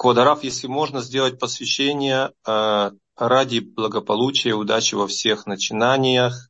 [0.00, 6.48] Квадараф, если можно сделать посвящение э, ради благополучия и удачи во всех начинаниях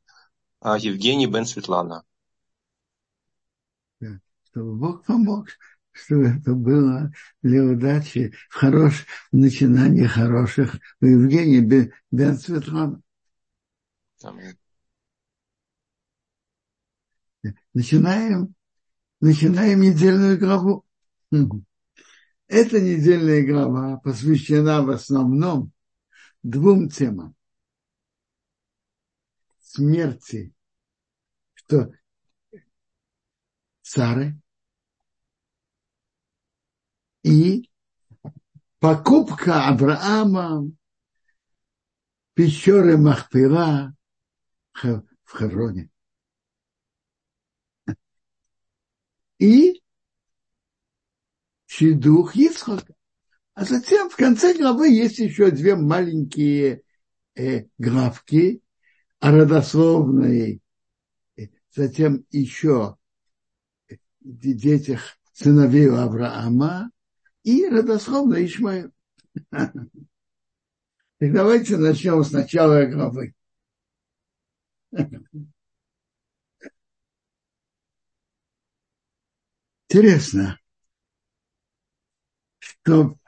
[0.63, 2.05] э, Евгений Бен Светлана.
[3.99, 5.49] Чтобы Бог помог,
[5.91, 13.03] чтобы это было для удачи в хорош, в начинании хороших у Евгения Бен, Бен Светлана.
[17.75, 18.55] Начинаем,
[19.21, 20.85] начинаем недельную главу.
[22.53, 25.73] Эта недельная глава посвящена в основном
[26.43, 27.37] двум темам.
[29.61, 30.53] Смерти,
[31.55, 31.93] что
[33.83, 34.37] цары
[37.23, 37.71] и
[38.81, 40.65] покупка Авраама
[42.35, 43.95] пещеры Махпила
[44.73, 45.89] в Хевроне.
[49.39, 49.80] И
[51.81, 52.95] Шидух Ицхока.
[53.55, 56.83] А затем в конце главы есть еще две маленькие
[57.35, 58.61] э, главки
[59.19, 60.61] о родословной,
[61.71, 62.99] затем еще
[64.21, 66.91] детях сыновей Авраама
[67.45, 68.93] и родословной Ишмаил.
[71.19, 73.35] Так давайте начнем с начала главы.
[79.91, 80.60] Интересно,
[82.83, 83.19] что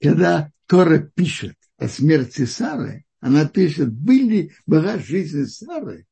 [0.00, 6.06] когда Тора пишет о смерти Сары, она пишет, были, была жизнь Сары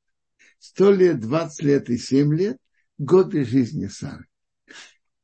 [0.62, 2.56] сто лет, двадцать лет и семь лет,
[2.96, 4.26] годы жизни Сары.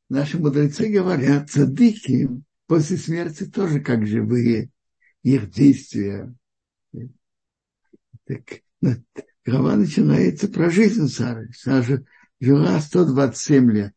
[0.09, 2.29] Наши мудрецы говорят, цадыки
[2.67, 4.69] после смерти тоже как живые,
[5.23, 6.33] их действия.
[8.25, 8.61] Так,
[9.45, 11.51] глава начинается про жизнь Сары.
[11.53, 12.03] Сара
[12.41, 13.93] жила 127 лет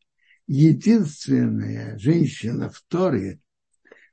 [0.53, 3.41] единственная женщина в Торе,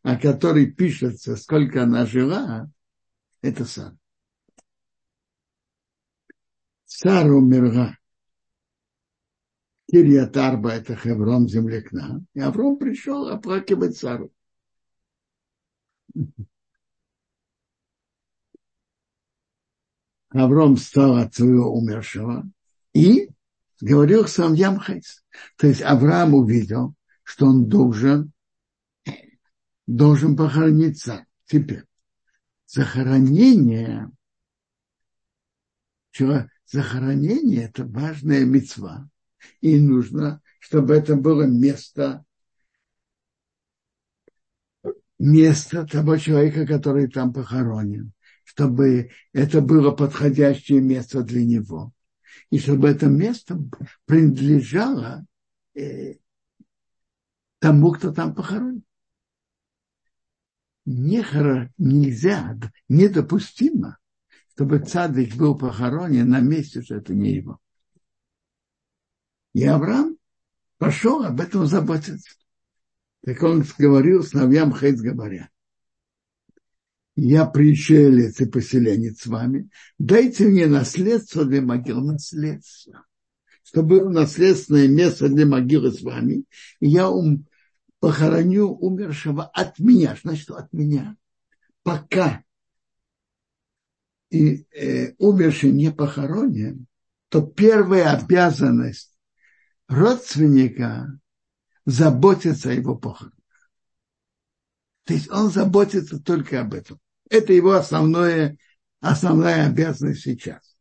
[0.04, 2.72] о которой пишется, сколько она жила,
[3.42, 3.98] это Сара.
[6.86, 7.98] Сара умерла.
[9.92, 12.24] Кирьят Арба– это Хеврон, земля Кна.
[12.34, 14.32] И Авром пришел оплакивать Сару.
[20.30, 22.50] Авром стал от своего умершего
[22.94, 23.30] и
[23.82, 25.24] говорил сам Ямхайс.
[25.58, 28.32] То есть Авраам увидел, что он должен,
[29.88, 31.26] должен похорониться.
[31.46, 31.84] Теперь,
[32.66, 34.12] захоронение,
[36.66, 39.10] захоронение– это важная мецва.
[39.62, 42.26] И нужно, чтобы это было место,
[45.18, 48.12] место того человека, который там похоронен,
[48.44, 51.94] чтобы это было подходящее место для него
[52.50, 53.60] и чтобы это место
[54.06, 55.26] принадлежало
[55.76, 56.16] э,
[57.60, 58.84] тому, кто там похоронен.
[60.86, 62.58] Нехоро, нельзя,
[62.88, 64.00] недопустимо,
[64.54, 67.60] чтобы цадык был похоронен на месте, что это не его.
[69.54, 70.18] И Авраам
[70.78, 72.32] пошел об этом заботиться.
[73.24, 75.50] Так он говорил сыновьям Хейц говоря
[77.16, 83.06] я пришелец и поселенец с вами, дайте мне наследство для могил, наследство.
[83.64, 86.46] Чтобы было наследственное место для могилы с вами,
[86.80, 87.46] и я ум,
[88.00, 91.16] похороню умершего от меня, значит, от меня.
[91.84, 92.44] Пока
[94.30, 96.88] и э, умерший не похоронен,
[97.30, 99.16] то первая обязанность
[99.88, 101.20] родственника
[101.86, 103.39] заботиться о его похоронах.
[105.10, 107.00] То есть он заботится только об этом.
[107.32, 108.60] Это его основное,
[109.00, 110.78] основная обязанность сейчас.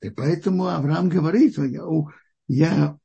[0.00, 1.58] И поэтому Авраам говорит,
[2.48, 2.98] я,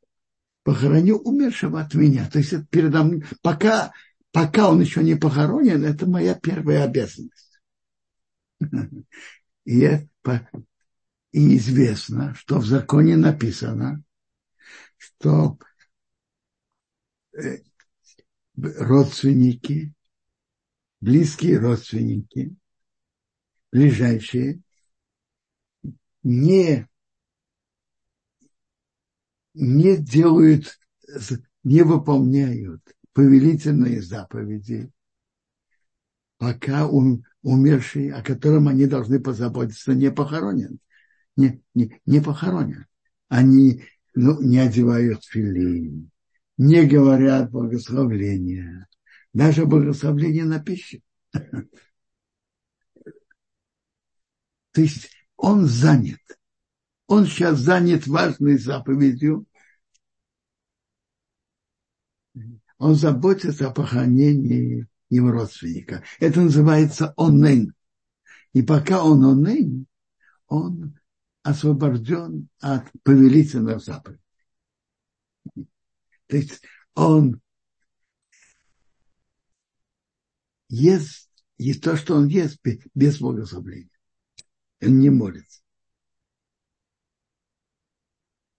[0.63, 2.29] похороню умершего от меня.
[2.29, 3.91] То есть это передо мной, пока,
[4.31, 7.59] пока он еще не похоронен, это моя первая обязанность.
[9.65, 10.07] И
[11.33, 14.01] известно, что в законе написано,
[14.97, 15.57] что
[17.33, 17.57] э,
[18.55, 19.94] родственники
[21.05, 22.55] близкие родственники,
[23.71, 24.61] ближайшие,
[26.23, 26.87] не,
[29.53, 30.79] не делают,
[31.63, 32.81] не выполняют
[33.13, 34.91] повелительные заповеди,
[36.39, 40.79] пока ум, умерший, о котором они должны позаботиться, не похоронен.
[41.37, 42.87] Не, не, не похоронен.
[43.27, 43.83] Они
[44.15, 46.09] ну, не одевают филин,
[46.57, 48.87] не говорят благословления,
[49.35, 51.01] даже благословление на пищу.
[51.33, 51.67] То
[54.75, 56.21] есть он занят.
[57.07, 59.45] Он сейчас занят важной заповедью.
[62.77, 66.01] Он заботится о похоронении его родственника.
[66.21, 67.73] Это называется онен.
[68.53, 69.85] И пока он онен,
[70.47, 70.97] он
[71.43, 74.21] освобожден от повелительных заповедей.
[76.27, 76.61] То есть
[76.93, 77.41] он
[80.69, 82.59] ест, и то, что он ест,
[82.93, 83.89] без благословения.
[84.81, 85.61] Он не молится.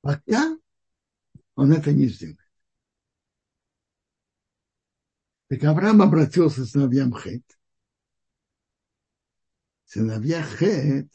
[0.01, 0.57] Пока
[1.55, 2.39] он это не сделает.
[5.49, 7.45] Так Авраам обратился к сыновьям Хет.
[9.85, 11.09] Сыновья Хет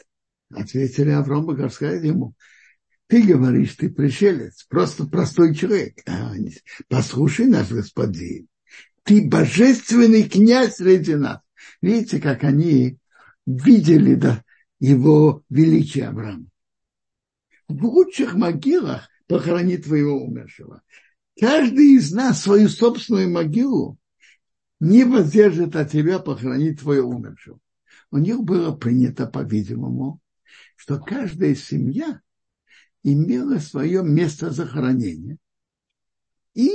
[0.50, 2.36] ответили Аврааму, сказать ему,
[3.08, 6.02] ты говоришь, ты пришелец, просто простой человек.
[6.08, 6.34] А,
[6.88, 8.48] послушай наш господин,
[9.04, 11.40] ты божественный князь среди нас.
[11.82, 12.98] Видите, как они
[13.46, 14.44] видели да,
[14.80, 16.48] его величие Авраама.
[17.68, 20.82] В лучших могилах похорони твоего умершего.
[21.40, 23.98] Каждый из нас свою собственную могилу
[24.80, 27.60] не воздержит от тебя похоронить твоего умершего.
[28.12, 30.20] У них было принято, по-видимому,
[30.76, 32.20] что каждая семья
[33.04, 35.38] имела свое место захоронения.
[36.54, 36.72] И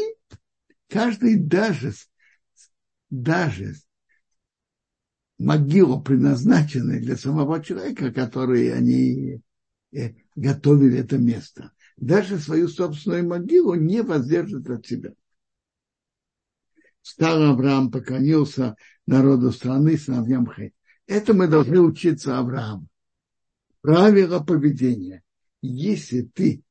[0.88, 1.92] каждый даже,
[3.10, 3.74] даже
[5.38, 9.40] могилу, предназначенную для самого человека, который они
[9.92, 15.12] э, готовили это место, даже свою собственную могилу не воздержит от себя.
[17.02, 18.76] Стал Авраам, поклонился
[19.06, 20.74] народу страны, сыновьям Хей.
[21.06, 22.88] Это мы должны учиться Аврааму.
[23.80, 25.22] Правило поведения
[25.66, 26.62] если ты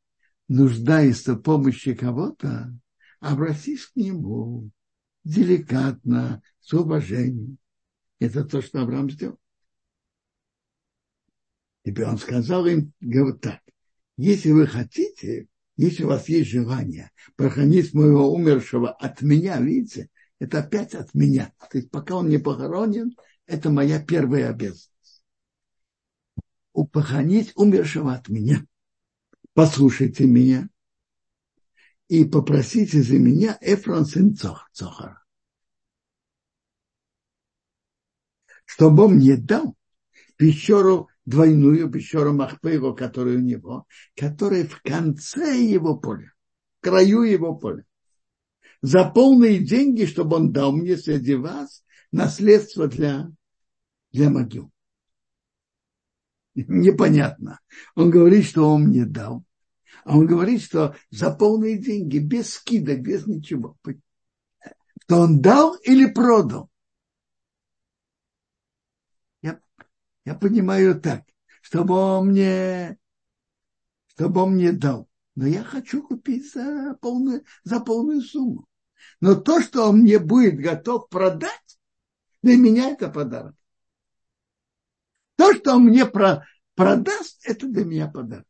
[0.47, 2.77] нуждаешься в помощи кого-то,
[3.19, 4.69] обратись к нему
[5.25, 7.57] деликатно, с уважением.
[8.19, 9.37] Это то, что Авраам сделал.
[11.83, 13.61] Теперь он сказал им, говорит так,
[14.17, 20.59] если вы хотите, если у вас есть желание похоронить моего умершего от меня, видите, это
[20.59, 21.53] опять от меня.
[21.69, 24.91] То есть пока он не похоронен, это моя первая обязанность.
[26.91, 28.65] Похоронить умершего от меня
[29.53, 30.69] послушайте меня
[32.07, 35.23] и попросите за меня Эфрон сын Цохара.
[38.65, 39.75] Чтобы он мне дал
[40.37, 43.85] пещеру, двойную пещеру Махпейру, которая у него,
[44.15, 46.33] которая в конце его поля,
[46.79, 47.85] в краю его поля.
[48.81, 53.31] За полные деньги, чтобы он дал мне среди вас наследство для,
[54.11, 54.71] для могил
[56.55, 57.59] непонятно.
[57.95, 59.43] Он говорит, что он мне дал.
[60.05, 63.75] А он говорит, что за полные деньги, без скида, без ничего.
[65.07, 66.69] То он дал или продал?
[69.41, 69.59] Я,
[70.23, 71.23] я понимаю так,
[71.61, 72.99] чтобы он мне,
[74.05, 75.09] чтобы он мне дал.
[75.33, 78.67] Но я хочу купить за полную, за полную сумму.
[79.21, 81.79] Но то, что он мне будет готов продать,
[82.43, 83.55] для меня это подарок.
[85.35, 88.45] То, что он мне про, продаст, это для меня подарок.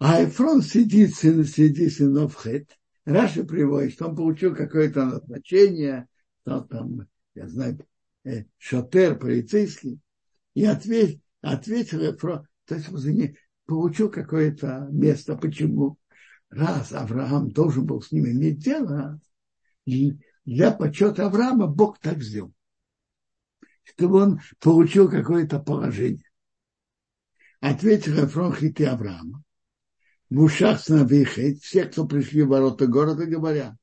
[0.00, 2.78] А Эфрон сидит среди сынов Хет.
[3.04, 6.06] Раша приводит, что он получил какое-то назначение,
[6.42, 7.78] что там, я знаю,
[8.24, 9.98] э, шатер полицейский,
[10.54, 13.34] и ответь, ответил Эфрон, то есть он
[13.66, 15.36] получил какое-то место.
[15.36, 15.98] Почему?
[16.50, 19.20] Раз Авраам должен был с ним иметь дело,
[19.84, 22.52] для почета Авраама Бог так сделал,
[23.90, 26.24] чтобы он получил какое-то положение.
[27.60, 29.42] Ответил Эфрон хиты Авраама.
[30.30, 33.74] Мушах на выход, все, кто пришли в ворота города, говорят,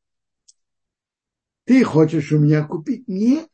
[1.66, 3.08] ты хочешь у меня купить?
[3.08, 3.50] Нет.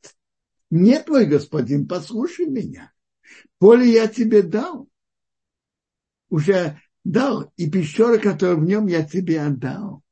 [0.70, 2.92] Нет, мой господин, послушай меня.
[3.58, 4.90] Поле я тебе дал.
[6.30, 7.52] Уже дал.
[7.56, 10.04] И пещера, которая в нем, я тебе отдал.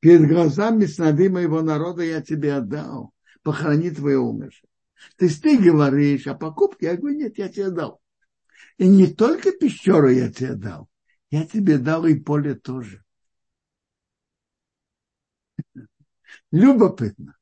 [0.00, 3.12] Перед глазами сновы моего народа я тебе отдал.
[3.42, 4.68] Похорони твоего умершего.
[5.16, 8.00] То есть ты говоришь о покупке, я говорю, нет, я тебе дал.
[8.78, 10.88] И не только пещеру я тебе дал,
[11.30, 13.02] я тебе дал и поле тоже.
[16.50, 17.36] Любопытно.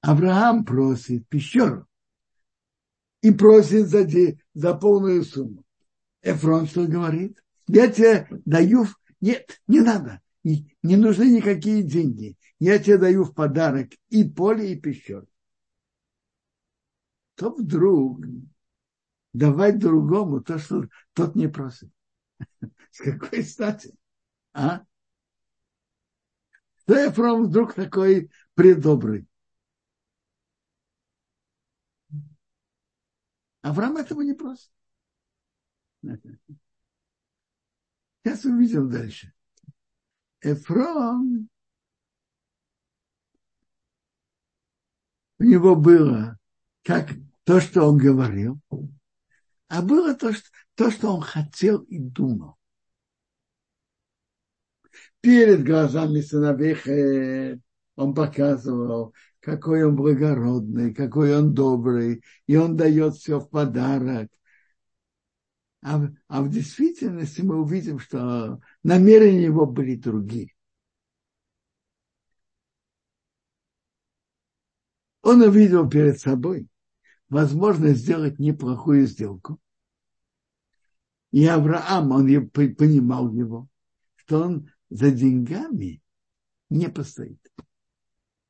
[0.00, 1.86] Авраам просит пещеру
[3.20, 4.06] и просит за,
[4.54, 5.64] за полную сумму.
[6.22, 7.42] Эфрон что говорит?
[7.66, 8.86] Я тебе даю...
[9.20, 10.22] Нет, не надо.
[10.44, 12.36] Не нужны никакие деньги.
[12.58, 15.26] Я тебе даю в подарок и поле, и пещеру.
[17.34, 18.24] То вдруг
[19.32, 21.90] давать другому то, что тот не просит.
[22.90, 23.94] С какой стати?
[24.52, 24.84] А?
[26.82, 29.28] Что Эфрон вдруг такой предобрый?
[33.62, 34.70] Авраам этого не просит.
[38.24, 39.32] Сейчас увидим дальше.
[40.40, 41.48] Эфрон,
[45.38, 46.38] у него было
[46.84, 47.10] как
[47.44, 48.60] то, что он говорил,
[49.68, 52.56] а было то, что, то, что он хотел и думал.
[55.20, 57.60] Перед глазами сыновей
[57.96, 64.30] он показывал, какой он благородный, какой он добрый, и он дает все в подарок.
[65.82, 70.54] А, а в действительности мы увидим, что намерения его были другие.
[75.22, 76.68] Он увидел перед собой
[77.28, 79.60] возможность сделать неплохую сделку.
[81.30, 83.68] И Авраам, он понимал его,
[84.16, 86.02] что он за деньгами
[86.70, 87.40] не постоит.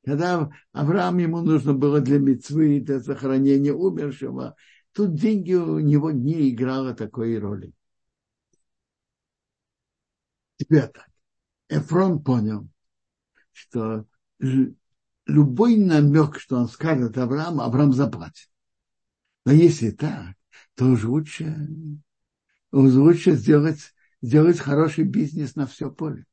[0.05, 4.55] Когда Авраам ему нужно было для мецвы, для сохранения умершего,
[4.93, 7.75] тут деньги у него не играло такой роли.
[10.59, 11.09] Теперь так.
[11.69, 12.69] Эфрон понял,
[13.53, 14.07] что
[14.39, 18.51] любой намек, что он скажет Аврааму, Авраам заплатит.
[19.45, 20.37] Но если так,
[20.75, 21.69] то уж лучше,
[22.73, 26.27] уж лучше сделать, сделать хороший бизнес на все поле.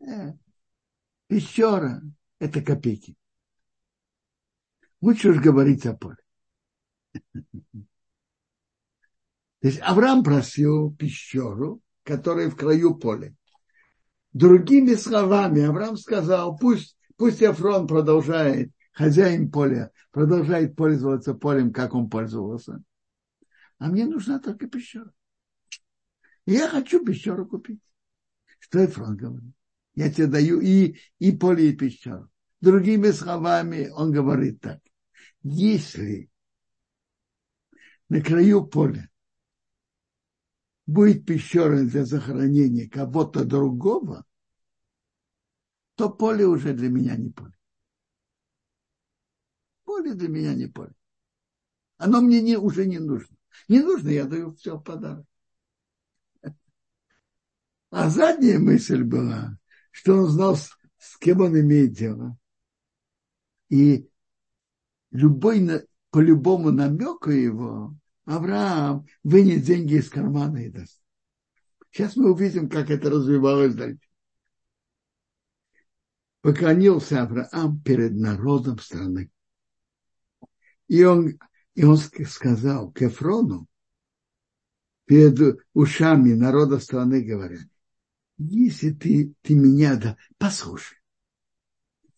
[0.00, 0.34] Э,
[1.28, 2.02] пещера–
[2.38, 3.16] это копейки.
[5.00, 6.18] Лучше уж говорить о поле.
[9.62, 13.34] То есть Авраам просил пещеру, которая в краю поля.
[14.32, 22.08] Другими словами, Авраам сказал, пусть, пусть Эфрон продолжает, хозяин поля, продолжает пользоваться полем, как он
[22.08, 22.82] пользовался.
[23.78, 25.12] А мне нужна только пещера.
[26.46, 27.80] Я хочу пещеру купить.
[28.58, 29.54] Что Эфрон говорит?
[29.94, 32.30] Я тебе даю и, и поле, и пещеру.
[32.60, 34.80] Другими словами, он говорит так.
[35.42, 36.30] Если
[38.08, 39.10] на краю поля
[40.92, 44.24] будет пещера для захоронения кого-то другого,
[45.94, 47.54] то поле уже для меня не поле.
[49.84, 50.94] Поле для меня не поле.
[51.96, 53.36] Оно мне не, уже не нужно.
[53.68, 55.26] Не нужно, я даю все в подарок.
[57.90, 59.58] А задняя мысль была,
[59.90, 62.38] что он знал, с кем он имеет дело.
[63.68, 64.08] И
[65.10, 71.00] любой, по любому намеку его, Авраам вынет деньги из кармана и даст.
[71.90, 74.00] Сейчас мы увидим, как это развивалось дальше.
[76.40, 79.30] Поклонился Авраам перед народом страны.
[80.88, 81.38] И он,
[81.74, 83.66] и он сказал к Эфрону,
[85.04, 87.66] перед ушами народа страны говорят,
[88.38, 90.98] если ты, ты меня да, послушай,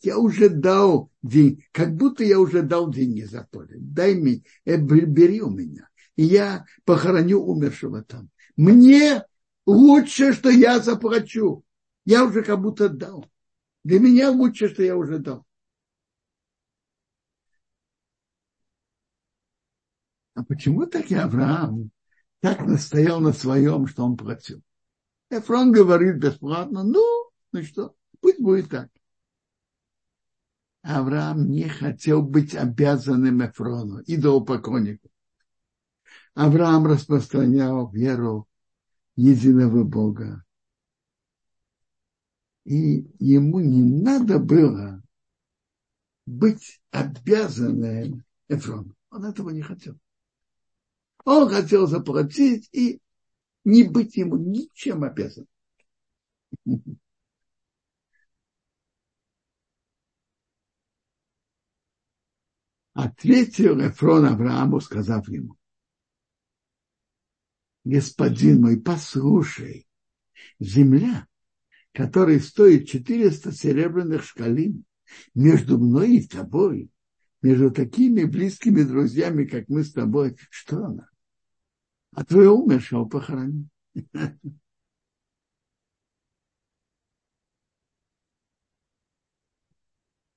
[0.01, 3.77] я уже дал деньги, как будто я уже дал деньги за поле.
[3.79, 5.89] Дай мне, э, бери у меня.
[6.17, 8.31] И я похороню умершего там.
[8.57, 9.25] Мне
[9.67, 11.65] лучше, что я заплачу.
[12.05, 13.31] Я уже как будто дал.
[13.83, 15.45] Для меня лучше, что я уже дал.
[20.35, 21.91] А почему так и Авраам
[22.41, 24.63] так настоял на своем, что он платил?
[25.31, 27.03] Эфрон говорит бесплатно, ну,
[27.53, 28.91] ну что, пусть будет так.
[30.83, 35.09] Авраам не хотел быть обязанным Эфрону, идолопоклоннику.
[36.35, 38.49] Авраам распространял веру
[39.15, 40.45] единого Бога.
[42.65, 45.03] И ему не надо было
[46.27, 48.97] быть обязанным Эфрону.
[49.11, 49.99] Он этого не хотел.
[51.25, 53.01] Он хотел заплатить и
[53.65, 55.47] не быть ему ничем обязан.
[62.93, 65.57] Ответил Эфрон Аврааму, сказав ему,
[67.85, 69.87] господин мой, послушай,
[70.59, 71.27] земля,
[71.93, 74.85] которая стоит 400 серебряных шкалин,
[75.35, 76.91] между мной и тобой,
[77.43, 81.09] между такими близкими друзьями, как мы с тобой, что она?
[82.15, 83.69] а твоего умершего похороним.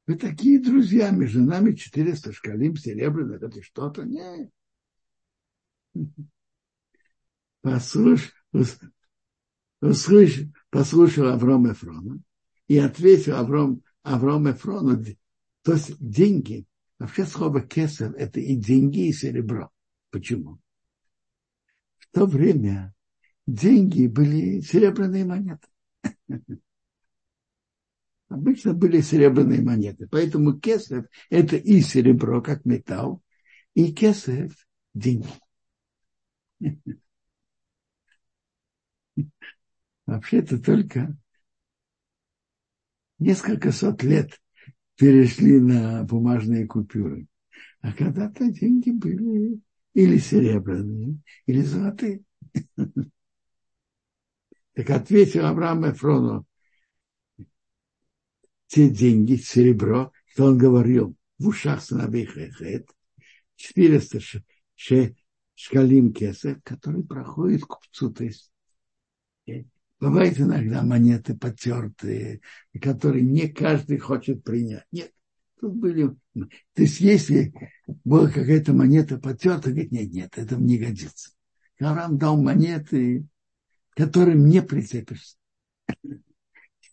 [0.07, 4.03] Вы такие друзья, между нами 400 шкалим серебряных, это что-то?
[4.03, 4.49] Нет.
[7.69, 8.31] Послушай,
[9.81, 12.21] послушай, послушал Авром Эфрона
[12.69, 15.03] и ответил Авром, Авром Эфрону,
[15.63, 16.65] то есть деньги,
[16.97, 19.69] вообще слово кесар– это и деньги, и серебро.
[20.11, 20.61] Почему?
[21.97, 22.95] в то время
[23.45, 25.67] деньги были серебряные монеты.
[28.29, 30.07] Обычно были серебряные монеты.
[30.09, 33.21] Поэтому кесов– это и серебро, как металл,
[33.73, 34.53] и кесов–
[34.93, 35.27] деньги.
[40.07, 41.15] вообще-то только
[43.19, 44.41] несколько сот лет
[44.95, 47.27] перешли на бумажные купюры.
[47.81, 49.59] А когда-то деньги были
[49.93, 52.23] или серебряные, или золотые.
[54.73, 56.45] Так ответил Авраам Эфрону,
[58.67, 62.87] те деньги, серебро, что он говорил в ушах сыновей Хехет,
[63.55, 64.43] 400
[65.55, 68.11] шкалим кесов, который проходит купцу.
[68.11, 68.51] То есть
[69.47, 69.63] э,
[69.99, 72.41] бывают иногда монеты потертые,
[72.81, 74.85] которые не каждый хочет принять.
[74.91, 75.11] Нет,
[75.59, 76.09] тут были...
[76.33, 77.53] То есть если
[78.03, 81.31] была какая-то монета потертая, говорит, нет, нет, это не годится.
[81.79, 83.25] Авраам дал монеты,
[83.95, 85.37] которым не прицепишься.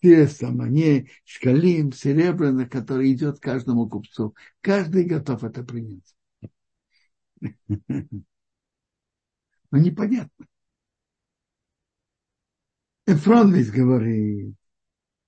[0.01, 4.35] 400 монет, шкалим, серебряных, который идет каждому купцу.
[4.61, 6.15] Каждый готов это принять.
[9.71, 10.47] Но непонятно.
[13.07, 14.55] Эфрон ведь говорит,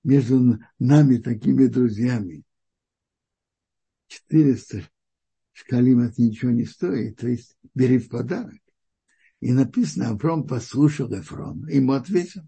[0.03, 2.45] между нами такими друзьями,
[4.09, 4.89] 400
[5.53, 8.61] шкалим это ничего не стоит, то есть бери в подарок.
[9.41, 12.43] И написано, Авром послушал Эфрон, ему ответил.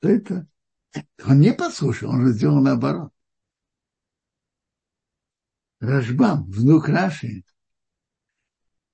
[0.00, 0.48] То это
[1.24, 3.12] он не послушал, он сделал наоборот.
[5.80, 7.44] Рашбам, внук Раши,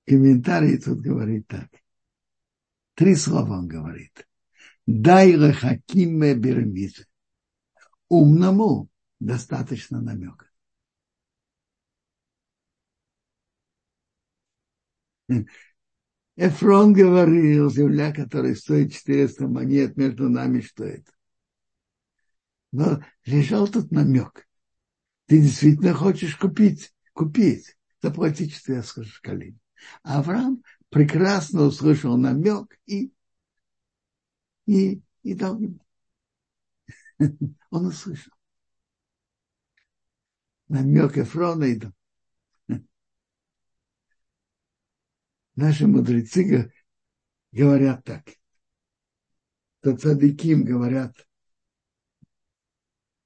[0.06, 1.68] комментарий тут говорит так.
[2.98, 4.26] Три слова он говорит.
[4.84, 7.06] Дай лахакиме бермизе.
[8.08, 8.88] Умному
[9.20, 10.46] достаточно намека.
[16.34, 21.12] Эфрон говорил, земля, которая стоит 400 монет, между нами что это?
[22.72, 24.48] Но лежал тут намек.
[25.26, 29.60] Ты действительно хочешь купить, купить, заплати 400 шкалин.
[30.02, 33.12] Авраам прекрасно услышал намек и,
[34.66, 35.80] и, и дал ему.
[37.70, 38.32] Он услышал.
[40.68, 41.92] Намек Эфрона и дал.
[45.56, 46.70] Наши мудрецы
[47.50, 48.28] говорят так.
[49.80, 51.16] То цадыким говорят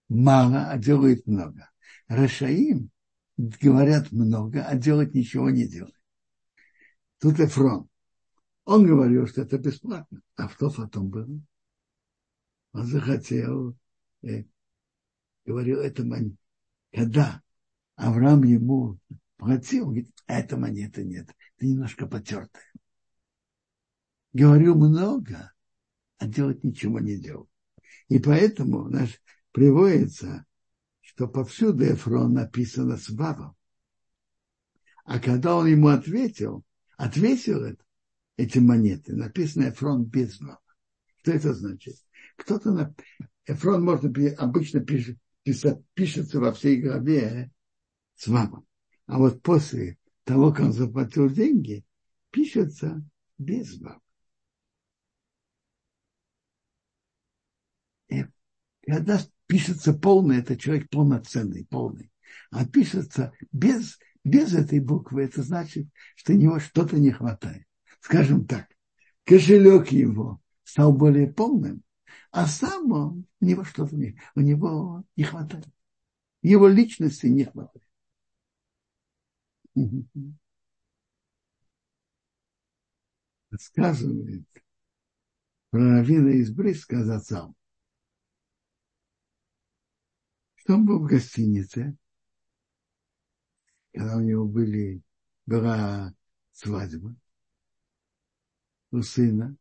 [0.08, 1.70] мало, а делают много.
[2.08, 2.90] Рашаим
[3.36, 6.01] говорят много, а делать ничего не делают.
[7.22, 7.88] Тут Эфрон.
[8.64, 10.22] Он говорил, что это бесплатно.
[10.34, 11.40] А что потом было?
[12.72, 13.76] Он захотел,
[14.22, 14.42] э,
[15.46, 16.36] говорил, это монета.
[16.92, 17.40] Когда
[17.94, 18.98] Авраам ему
[19.36, 22.72] платил, говорит, а эта монета нет, это немножко потертая.
[24.32, 25.52] Говорил много,
[26.18, 27.48] а делать ничего не делал.
[28.08, 30.44] И поэтому наш приводится,
[31.00, 33.54] что повсюду Эфрон написано с Вавом.
[35.04, 36.64] А когда он ему ответил,
[37.02, 37.84] ответил это,
[38.36, 40.08] эти монеты, написано Эфрон
[40.40, 40.60] Вава.
[41.18, 41.96] Что это значит?
[42.36, 42.94] Кто-то на...
[43.44, 47.50] Эфрон можно обычно пишет, пишется во всей главе
[48.14, 48.64] с Вавом.
[49.06, 51.84] А вот после того, как он заплатил деньги,
[52.30, 53.04] пишется
[53.36, 54.00] без Вава.
[58.84, 62.12] когда пишется полный, это человек полноценный, полный.
[62.50, 67.66] А пишется без без этой буквы, это значит, что у него что-то не хватает.
[68.00, 68.68] Скажем так,
[69.24, 71.82] кошелек его стал более полным,
[72.30, 75.66] а сам он, у него что-то не, у него не хватает.
[76.42, 77.84] Его личности не хватает.
[83.50, 84.46] Рассказывает
[85.70, 87.54] про Равина из Бриска зацал,
[90.54, 91.96] что он был в гостинице,
[93.92, 95.02] когда у него были,
[95.46, 96.14] была
[96.52, 97.14] свадьба
[98.90, 99.56] у сына.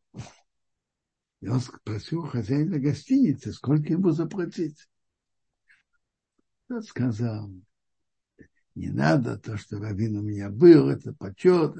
[1.40, 4.88] И он спросил хозяина гостиницы, сколько ему заплатить.
[6.68, 7.50] Тот сказал,
[8.74, 11.74] не надо, то, что Равин у меня был, это почет.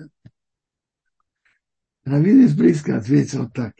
[2.04, 3.76] Равин из близко ответил так.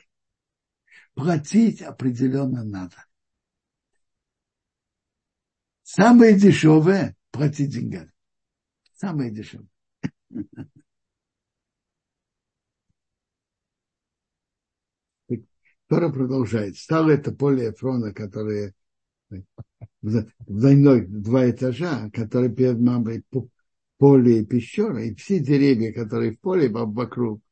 [1.14, 3.04] Платить определенно надо.
[5.82, 8.12] Самое дешевое– платить деньгами.
[9.02, 9.66] Самое дешевое.
[15.88, 16.76] Тора продолжает.
[16.76, 18.74] Стало это поле Эфрона, которое
[20.00, 23.24] двойной, два этажа, которые перед мамой
[23.98, 27.42] поле и пещера, и все деревья, которые в поле вокруг,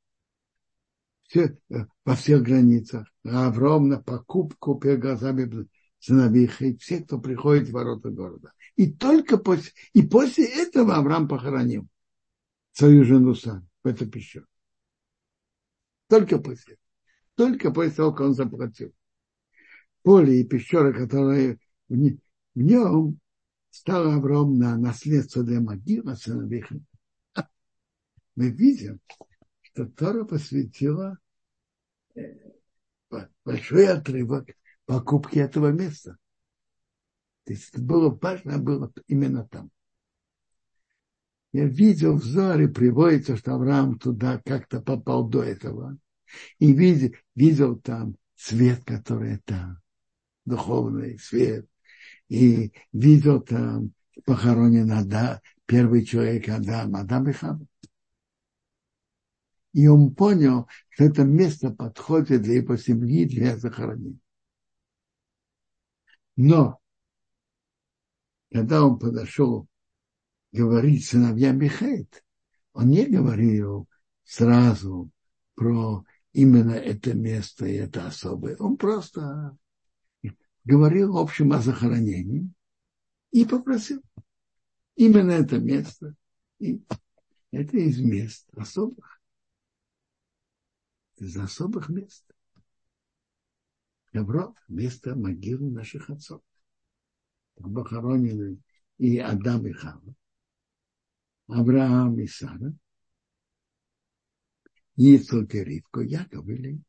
[1.25, 1.59] все,
[2.05, 3.13] во всех границах.
[3.25, 5.67] А Авром на покупку перед глазами
[6.01, 8.53] сыновей, все, кто приходит в ворота города.
[8.77, 11.87] И только после, и после этого Авраам похоронил
[12.73, 14.47] свою жену сам в эту пещеру.
[16.09, 16.77] Только после
[17.41, 18.93] только после того, как он заплатил.
[20.03, 21.59] Поле и пещера, которые
[21.89, 22.19] в, не,
[22.55, 23.19] в нем
[23.71, 26.65] стало Авраам на наследство для могила сыновей.
[28.37, 29.01] Мы видим,
[29.63, 31.19] что Тора посвятила
[32.15, 32.21] э,
[33.43, 34.51] большой отрывок
[34.91, 36.17] покупки этого места.
[37.45, 39.71] То есть это было важно было именно там.
[41.53, 45.97] Я видел в Зоре, приводится, что Авраам туда как-то попал до этого.
[46.59, 49.79] И видел, видел там свет, который там,
[50.45, 51.69] духовный свет.
[52.29, 53.93] И видел там
[54.25, 57.65] похоронен Адам, первый человек Адам, Адам и Хава.
[59.73, 64.19] И он понял, что это место подходит для его семьи, для захоронения.
[66.43, 66.81] Но,
[68.51, 69.69] когда он подошел
[70.53, 72.25] говорить сыновьям Михаит,
[72.73, 73.87] он не говорил
[74.25, 75.11] сразу
[75.55, 78.57] про именно это место и это особое.
[78.57, 79.55] Он просто
[80.65, 82.51] говорил общем о захоронении
[83.33, 84.01] и попросил
[84.97, 86.15] именно это место.
[86.59, 86.83] И
[87.51, 89.21] это из мест особых.
[91.17, 92.25] Из особых мест.
[94.13, 96.43] Добро, место могилы наших отцов.
[97.57, 98.59] Похоронены
[98.99, 100.15] и Адам и Хава.
[101.47, 102.73] Авраам и Сара,
[104.97, 106.81] Ицхок и Ривко, Яков или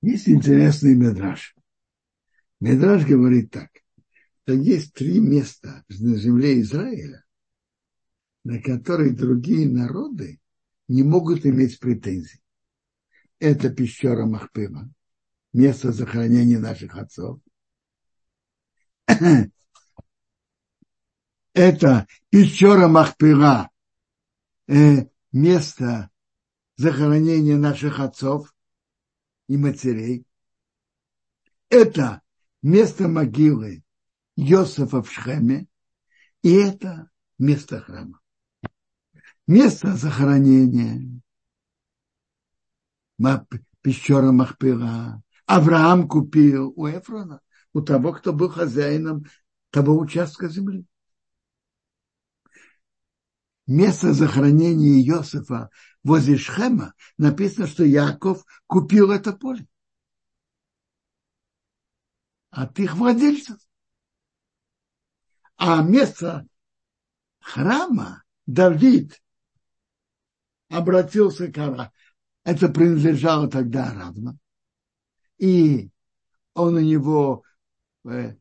[0.00, 1.54] Есть интересный медраж.
[2.58, 3.70] Медраж говорит так,
[4.46, 7.24] есть три места на земле Израиля,
[8.44, 10.40] на которые другие народы
[10.88, 12.42] не могут иметь претензий.
[13.38, 14.92] Это пещера Махпыма,
[15.52, 17.38] место захоронения наших отцов.
[21.54, 23.70] Это пещера Махпыра,
[24.66, 26.10] э, место
[26.76, 28.52] захоронения наших отцов
[29.48, 30.26] и матерей.
[31.68, 32.22] Это
[32.62, 33.82] место могилы
[34.36, 35.66] Йосифа в Шхеме,
[36.42, 38.22] и это место храма
[39.46, 41.20] место захоронения,
[43.82, 45.22] пещера Махпира.
[45.46, 47.40] Авраам купил у Эфрона,
[47.72, 49.24] у того, кто был хозяином
[49.70, 50.86] того участка земли.
[53.66, 55.70] Место захоронения Иосифа
[56.02, 59.66] возле Шхема написано, что Яков купил это поле.
[62.50, 63.58] От их владельцев.
[65.64, 66.44] А место
[67.38, 69.22] храма Давид
[70.68, 71.92] обратился к Арабу.
[72.42, 74.36] Это принадлежало тогда Арабу.
[75.38, 75.88] И
[76.54, 77.44] он у него
[78.04, 78.34] э,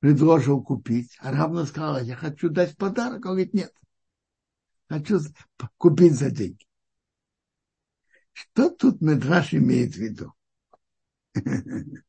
[0.00, 1.16] предложил купить.
[1.20, 3.24] Арабна сказала, я хочу дать подарок.
[3.24, 3.72] Он говорит, нет.
[4.90, 5.20] Хочу
[5.78, 6.66] купить за деньги.
[8.34, 10.34] Что тут Медраш имеет в виду?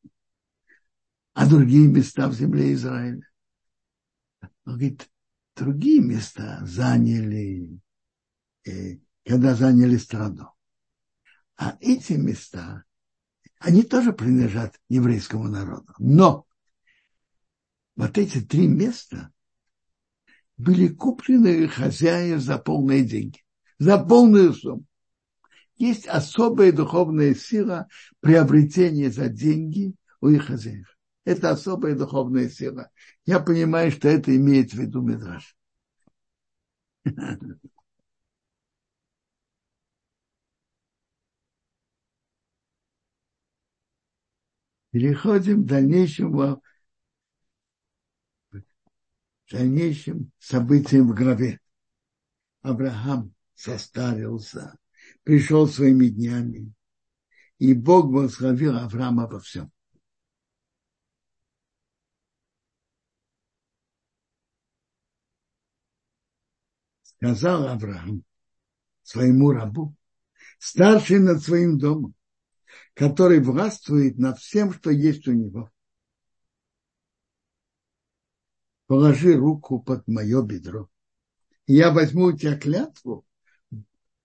[1.32, 3.29] А другие места в земле Израиля?
[4.70, 5.10] Он говорит,
[5.56, 7.80] другие места заняли
[8.64, 10.50] э, когда заняли страну.
[11.56, 12.84] А эти места,
[13.58, 15.92] они тоже принадлежат еврейскому народу.
[15.98, 16.46] Но
[17.96, 19.32] вот эти три места
[20.56, 23.42] были куплены хозяев за полные деньги,
[23.80, 24.84] за полную сумму.
[25.74, 27.88] Есть особая духовная сила
[28.20, 30.96] приобретения за деньги у их хозяев.
[31.30, 32.90] Это особая духовная сила.
[33.24, 35.56] Я понимаю, что это имеет в виду Мидраш.
[44.90, 46.60] переходим к дальнейшему,
[49.48, 51.60] дальнейшим событиям в главе.
[52.62, 54.76] Авраам состарился,
[55.22, 56.72] пришел своими днями,
[57.58, 59.70] и Бог благословил Авраама во всем.
[67.22, 68.24] Сказал Авраам
[69.02, 69.94] своему рабу,
[70.58, 72.14] старший над своим домом,
[72.94, 75.70] который властвует над всем, что есть у него.
[78.86, 80.88] Положи руку под мое бедро.
[81.66, 83.26] Я возьму у тебя клятву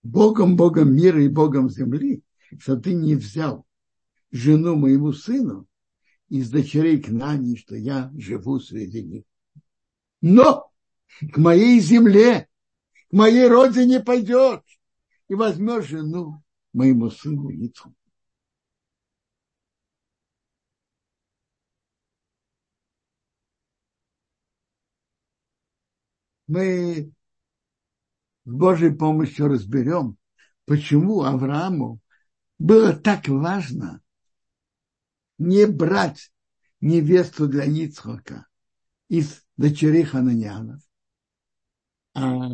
[0.02, 2.24] Богом, Богом мира и Богом земли,
[2.60, 3.66] что ты не взял
[4.32, 5.68] жену моему сыну
[6.30, 9.24] из дочерей к Нани, что я живу среди них.
[10.22, 10.72] Но
[11.34, 12.48] к моей земле,
[13.10, 14.64] к моей родине пойдет
[15.28, 17.96] и возьмет жену моему сыну Ицу.
[26.48, 27.12] Мы
[28.46, 30.18] с Божьей помощью разберем,
[30.66, 32.00] почему Аврааму
[32.60, 34.02] было так важно
[35.40, 36.32] не брать
[36.82, 38.48] невесту для Ицхака
[39.10, 40.82] из дочерей Хананянов,
[42.14, 42.48] а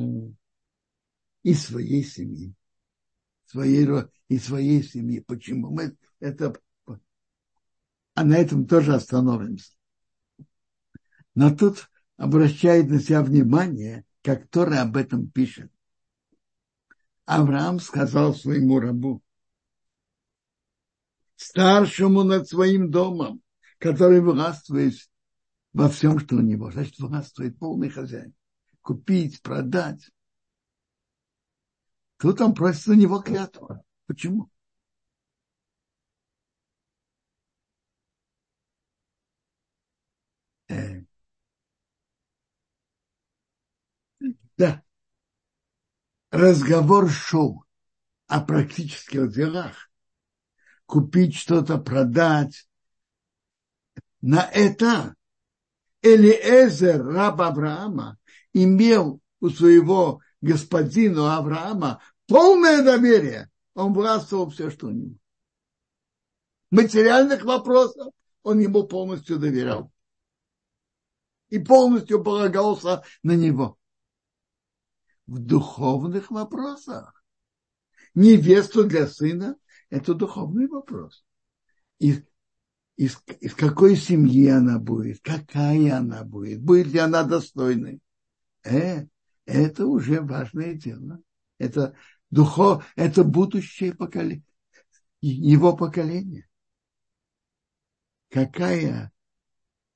[1.44, 2.54] из своей семьи.
[3.46, 3.88] Своей,
[4.30, 5.20] и своей семьи.
[5.20, 5.72] Почему?
[5.72, 6.56] Мы это,
[8.14, 9.74] а на этом тоже остановимся.
[11.36, 15.72] Но тут обращает на себя внимание, как Тора об этом пишет.
[17.26, 19.24] Авраам сказал своему рабу,
[21.36, 23.42] старшему над своим домом,
[23.80, 24.94] который властвует
[25.74, 26.72] во всем, что у него.
[26.72, 28.34] Значит, властвует полный хозяин.
[28.82, 30.10] Купить, продать.
[32.22, 33.84] Тут он просит у него клятву.
[34.06, 34.52] Почему?
[40.70, 41.02] Э.
[44.56, 44.84] Да.
[46.30, 47.66] Разговор шел
[48.28, 49.90] о практических делах.
[50.86, 52.68] Купить что-то, продать.
[54.22, 55.16] На это
[56.04, 58.20] Элиэзер, раб Авраама,
[58.54, 63.50] имел у своего господина Авраама полное доверие.
[63.74, 65.16] Он властвовал все, что у него.
[66.72, 69.92] Материальных вопросов он ему полностью доверял.
[71.50, 73.78] И полностью полагался на него.
[75.28, 77.24] В духовных вопросах
[78.16, 79.56] невесту для сына–
[79.90, 81.24] это духовный вопрос.
[82.00, 82.24] И
[82.96, 88.00] из, из какой семьи она будет, какая она будет, будет ли она достойной.
[88.64, 89.06] Э,
[89.52, 91.20] это уже важное дело.
[91.58, 91.96] Это
[92.30, 94.44] духов, это будущее поколение,
[95.22, 96.48] его поколение.
[98.30, 99.12] Какая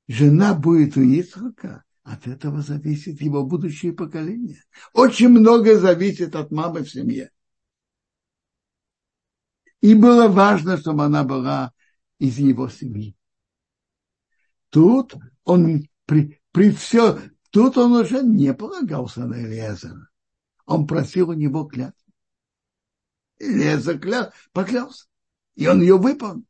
[0.08, 4.62] жена будет у Ицхака, от этого зависит его будущее поколение.
[4.94, 7.32] Очень многое зависит от мамы в семье.
[9.82, 11.72] И было важно, чтобы она была
[12.20, 13.16] из его семьи.
[14.70, 17.20] Тут он при, при все,
[17.56, 20.10] тут он уже не полагался на Элиезера.
[20.66, 22.12] Он просил у него клятву.
[23.40, 25.06] Элиезер кля, поклялся.
[25.56, 26.46] И он ее выполнил.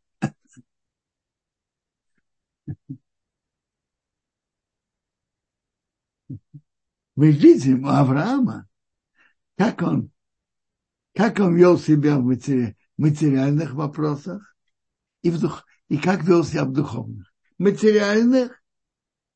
[7.15, 8.67] Мы видим у Авраама,
[9.57, 10.11] как он,
[11.13, 12.23] как он вел себя в
[12.97, 14.57] материальных вопросах,
[15.21, 17.31] и, в дух, и как вел себя в духовных.
[17.59, 18.59] Материальных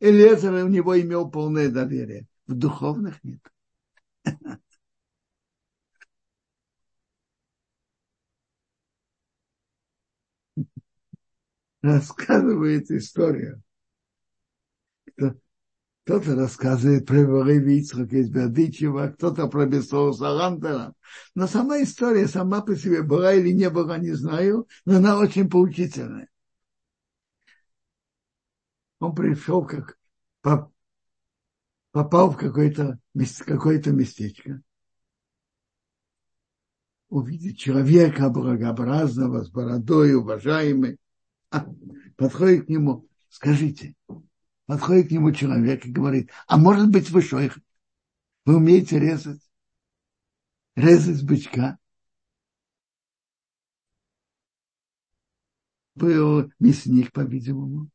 [0.02, 2.28] Элезер у него имел полное доверие.
[2.48, 3.40] В духовных нет.
[11.82, 13.62] Рассказывает историю.
[16.06, 20.94] Кто-то рассказывает про Ивицхака из Бердичева, кто-то про Бесоуса Лантера.
[21.36, 25.50] Но сама история сама по себе была или не была, не знаю, но она очень
[25.50, 26.28] поучительная.
[29.00, 29.98] Он пришел как
[31.92, 33.00] попал в какое-то
[33.46, 34.62] какое местечко,
[37.10, 40.98] увидит человека благообразного, с бородой, уважаемый,
[41.50, 41.66] а,
[42.16, 43.96] подходит к нему, скажите,
[44.66, 47.58] подходит к нему человек и говорит, а может быть вы шойх?
[48.46, 49.42] Вы умеете резать?
[50.76, 51.78] Резать бычка?
[55.96, 57.90] Был мясник, по-видимому.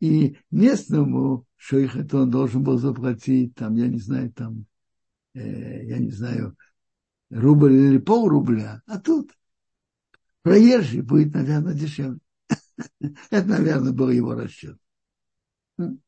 [0.00, 4.64] И местному шойхету он должен был заплатить, там, я не знаю, там,
[5.34, 6.56] э, я не знаю,
[7.28, 9.30] рубль или пол рубля, а тут
[10.42, 12.18] проезжий будет, наверное, дешевле.
[13.30, 14.78] Это, наверное, был его расчет.
[15.78, 16.00] Он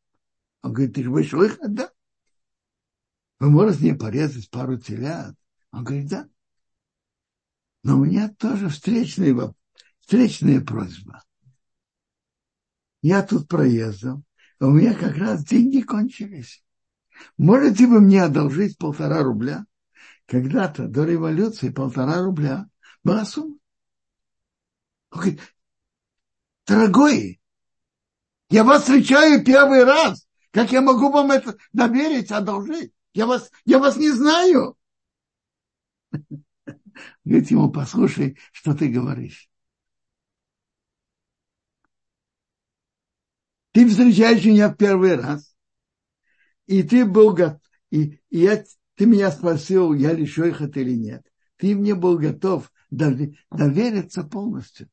[0.62, 1.90] говорит, ты же будешь выход, да?
[3.40, 5.34] Вы можете мне порезать пару телят?
[5.72, 6.28] Он говорит, да.
[7.82, 9.52] Но у меня тоже встречная,
[10.00, 11.22] встречная просьба.
[13.02, 14.24] Я тут проездом,
[14.60, 16.62] у меня как раз деньги кончились.
[17.36, 19.66] Можете вы мне одолжить полтора рубля?
[20.26, 22.68] Когда-то до революции полтора рубля
[23.02, 23.56] была сумма.
[25.10, 25.40] Он говорит,
[26.66, 27.40] дорогой,
[28.48, 30.26] я вас встречаю первый раз.
[30.52, 32.92] Как я могу вам это доверить, одолжить?
[33.14, 34.76] Я вас, я вас не знаю.
[37.24, 39.51] Говорит ему, послушай, что ты говоришь.
[43.72, 45.54] Ты встречаешь меня в первый раз,
[46.66, 51.26] и ты был готов, и, и я, ты меня спросил, я ли шойхат или нет.
[51.56, 54.88] Ты мне был готов довериться полностью.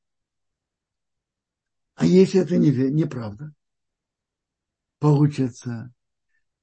[1.96, 3.54] А если это не, неправда?
[5.00, 5.94] получится,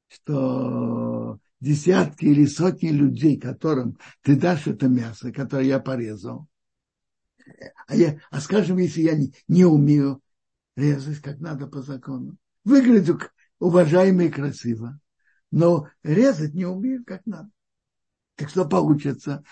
[0.08, 6.46] что десятки или сотни людей, которым ты дашь это мясо, которое я порезал,
[7.86, 10.22] а, я, а скажем, если я не, не умею
[10.76, 13.20] резать, как надо по закону, выгляжу
[13.58, 15.00] уважаемо и красиво,
[15.50, 17.50] но резать не умею, как надо.
[18.36, 19.42] Так что получится?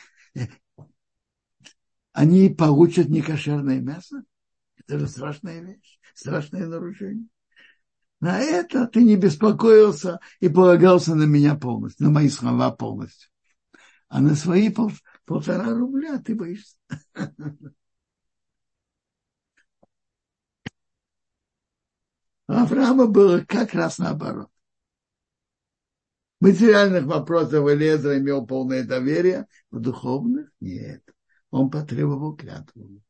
[2.12, 4.22] Они получат некошерное мясо?
[4.76, 7.26] Это же страшная вещь, страшное нарушение.
[8.20, 13.30] На это ты не беспокоился и полагался на меня полностью, на мои слова полностью.
[14.08, 14.92] А на свои пол,
[15.24, 16.76] полтора рубля ты боишься.
[22.46, 24.50] Авраама было как раз наоборот.
[26.40, 31.02] Материальных вопросах Элезра имел полное доверие, в духовных нет.
[31.50, 33.00] Он потребовал клятву.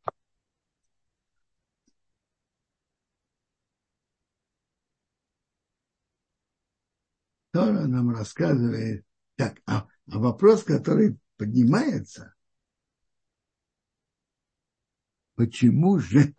[7.51, 9.05] Тора нам рассказывает,
[9.37, 12.35] так, а, а вопрос, который поднимается,
[15.37, 16.35] почему же,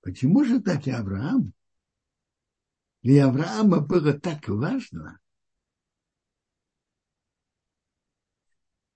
[0.00, 1.52] почему же так и Авраам?
[3.02, 5.18] Для Авраама было так важно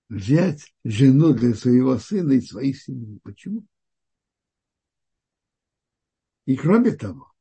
[0.09, 3.19] взять жену для своего сына и своей семьи.
[3.23, 3.65] Почему?
[6.45, 7.33] И кроме того,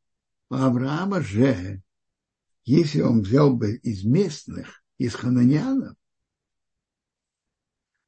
[0.50, 1.84] у Авраама же
[2.66, 5.96] если он взял бы из местных, из хананянов,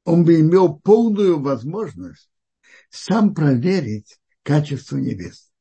[0.04, 2.30] он бы имел полную возможность
[2.90, 5.52] сам проверить качество невесты.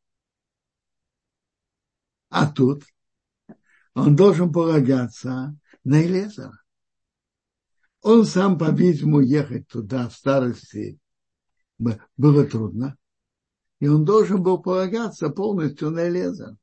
[2.29, 2.83] А тут
[3.95, 6.61] он должен полагаться на Элезера.
[8.01, 10.99] Он сам, по-видимому, ехать туда в старости
[11.79, 12.95] было трудно.
[13.79, 16.55] И он должен был полагаться полностью на Элезера.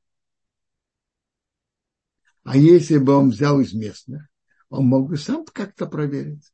[2.43, 4.29] А если бы он взял из местных,
[4.69, 6.53] он мог бы сам как-то проверить.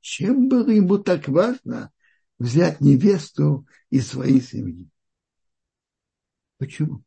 [0.00, 1.92] Чем было ему так важно
[2.38, 4.88] взять невесту из своей семьи?
[6.58, 7.02] Почему?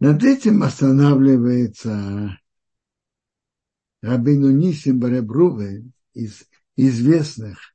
[0.00, 2.38] Над этим останавливается
[4.00, 6.44] Рабину Нисим Баребруве из
[6.76, 7.74] известных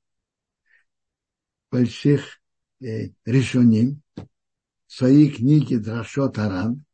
[1.69, 2.39] больших
[2.79, 6.85] э, решений в своей книге Драшот Аран,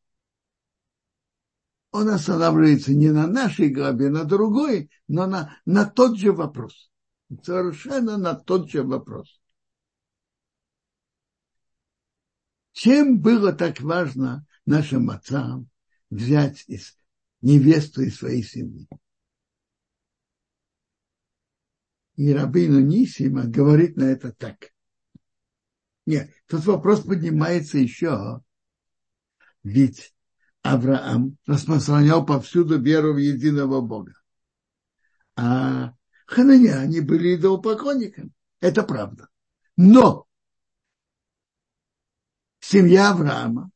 [1.91, 6.91] он останавливается не на нашей главе, на другой, но на, на тот же вопрос.
[7.43, 9.39] Совершенно на тот же вопрос.
[12.73, 15.69] Чем было так важно нашим отцам
[16.09, 16.97] взять из,
[17.41, 18.87] невесту из своей семьи?
[22.15, 24.71] И Рабину Нисима говорит на это так.
[26.05, 28.43] Нет, тут вопрос поднимается еще.
[29.63, 30.13] Ведь
[30.73, 34.13] Авраам распространял повсюду веру в единого Бога.
[35.35, 35.93] А
[36.27, 38.31] хананяне были идолопоклонниками.
[38.59, 39.29] Это правда.
[39.77, 40.27] Но
[42.59, 43.71] семья Авраама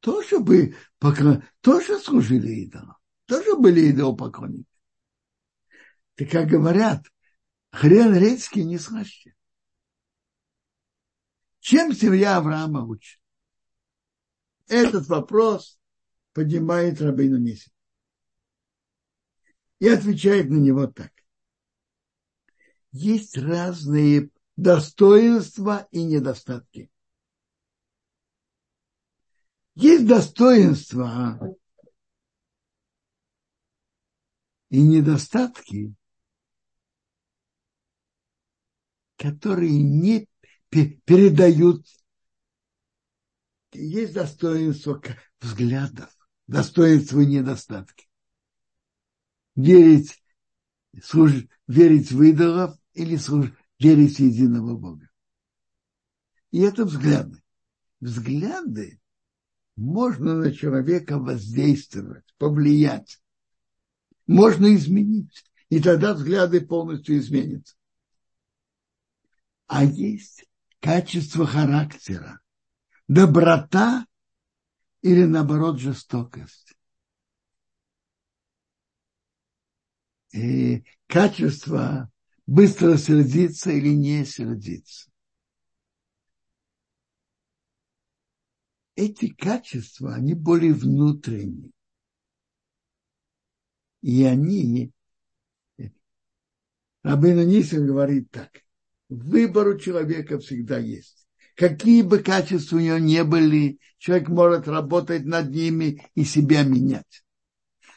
[0.00, 0.74] тоже, бы,
[1.60, 2.96] тоже служили идолам.
[3.26, 4.66] Тоже были идолопоклонники.
[6.16, 7.06] Так как говорят,
[7.70, 9.34] хрен редьки не слаще.
[11.60, 13.20] Чем семья Авраама учит?
[14.68, 15.78] Этот вопрос
[16.36, 17.72] поднимает Рабейну Ниси.
[19.78, 21.10] И отвечает на него так.
[22.90, 26.90] Есть разные достоинства и недостатки.
[29.76, 31.40] Есть достоинства
[34.68, 35.94] и недостатки,
[39.16, 40.28] которые не
[40.68, 41.86] передают.
[43.72, 45.02] Есть достоинство
[45.40, 46.15] взглядов,
[46.46, 48.08] достоинство и недостатки.
[49.54, 50.22] Верить,
[51.02, 55.08] служить, верить в идолов или служить, верить в единого Бога.
[56.50, 57.42] И это взгляды.
[58.00, 59.00] Взгляды
[59.76, 63.20] можно на человека воздействовать, повлиять.
[64.26, 65.44] Можно изменить.
[65.68, 67.76] И тогда взгляды полностью изменятся
[69.66, 70.44] а есть
[70.80, 72.40] качество характера,
[73.08, 74.06] доброта
[75.06, 76.74] или наоборот жестокость.
[80.32, 82.10] И качество
[82.46, 85.08] быстро сердиться или не сердиться.
[88.96, 91.70] Эти качества, они более внутренние.
[94.02, 94.90] И они,
[97.04, 98.50] Рабина Нисин говорит так,
[99.08, 101.25] Выбор у человека всегда есть.
[101.56, 107.24] Какие бы качества у него не были, человек может работать над ними и себя менять.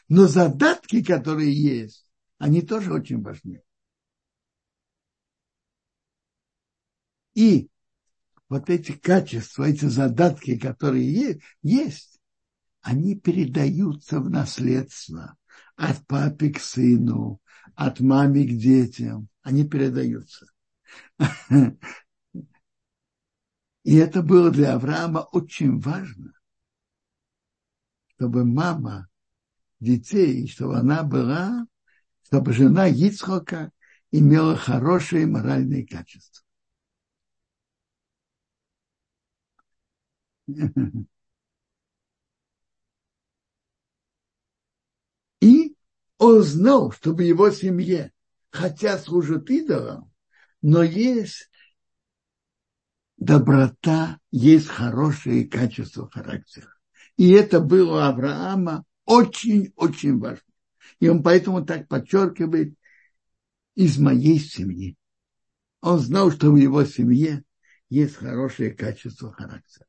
[0.08, 2.06] Но задатки, которые есть,
[2.38, 3.62] они тоже очень важны.
[7.34, 7.68] И
[8.48, 12.18] вот эти качества, эти задатки, которые есть,
[12.80, 15.36] они передаются в наследство
[15.76, 17.40] от папы к сыну,
[17.74, 19.28] от мамы к детям.
[19.42, 20.46] Они передаются.
[23.84, 26.32] И это было для Авраама очень важно,
[28.08, 29.08] чтобы мама
[29.80, 31.66] детей, чтобы она была,
[32.26, 33.72] чтобы жена Ицхока
[34.10, 36.44] имела хорошие моральные качества.
[45.40, 45.74] И
[46.18, 48.12] он знал, что в его семье,
[48.50, 50.12] хотя служат идолам,
[50.60, 51.49] но есть
[53.20, 56.74] доброта, есть хорошие качества характера.
[57.16, 60.42] И это было у Авраама очень-очень важно.
[60.98, 62.74] И он поэтому так подчеркивает
[63.74, 64.96] из моей семьи.
[65.82, 67.44] Он знал, что в его семье
[67.88, 69.86] есть хорошие качества характера.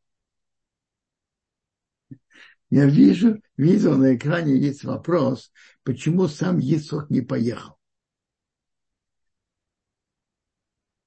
[2.70, 5.52] Я вижу, видел на экране есть вопрос,
[5.84, 7.78] почему сам Исок не поехал.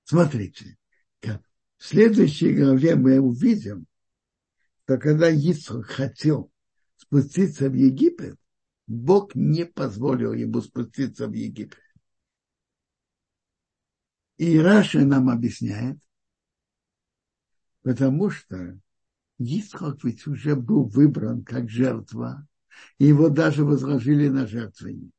[0.05, 0.77] Смотрите,
[1.85, 3.87] в следующей главе мы увидим,
[4.85, 6.51] что когда Исок хотел
[6.97, 8.39] спуститься в Египет,
[8.87, 11.83] Бог не позволил ему спуститься в Египет.
[14.39, 15.99] И Раша нам объясняет,
[17.83, 18.81] потому что
[19.39, 22.49] Исхак ведь уже был выбран как жертва,
[22.97, 25.13] и его даже возложили на жертвенник.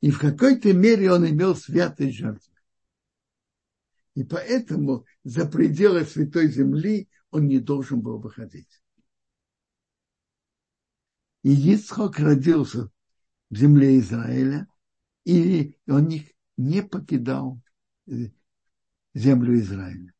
[0.00, 2.49] И в какой-то мере он имел святой жертвы.
[4.14, 8.82] И поэтому за пределы святой земли он не должен был выходить.
[11.42, 12.90] И Ицхок родился
[13.48, 14.68] в земле Израиля,
[15.24, 17.60] и он не, не покидал
[19.14, 20.12] землю Израиля.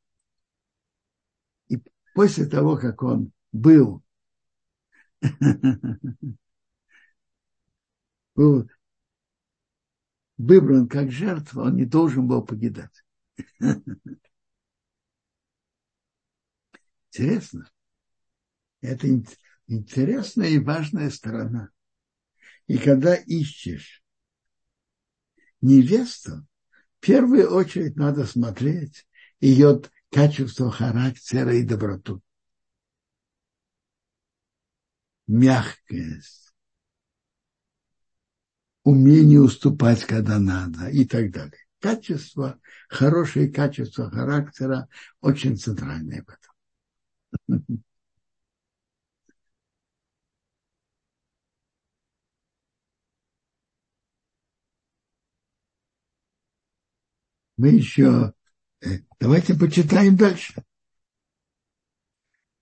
[1.68, 1.82] И
[2.14, 4.02] после того, как он был,
[8.34, 8.68] был
[10.38, 13.04] выбран как жертва, он не должен был покидать.
[17.12, 17.70] Интересно.
[18.82, 19.08] Это
[19.68, 21.70] интересная и важная сторона.
[22.68, 24.02] И когда ищешь
[25.60, 26.46] невесту,
[27.00, 29.06] в первую очередь надо смотреть
[29.40, 32.22] ее качество характера и доброту.
[35.40, 36.52] Мягкость,
[38.84, 41.60] умение уступать, когда надо и так далее.
[41.80, 44.88] Качество, хорошие качества характера
[45.20, 47.82] очень центральные в этом.
[57.60, 58.32] мы еще...
[58.80, 60.64] Э, давайте почитаем дальше.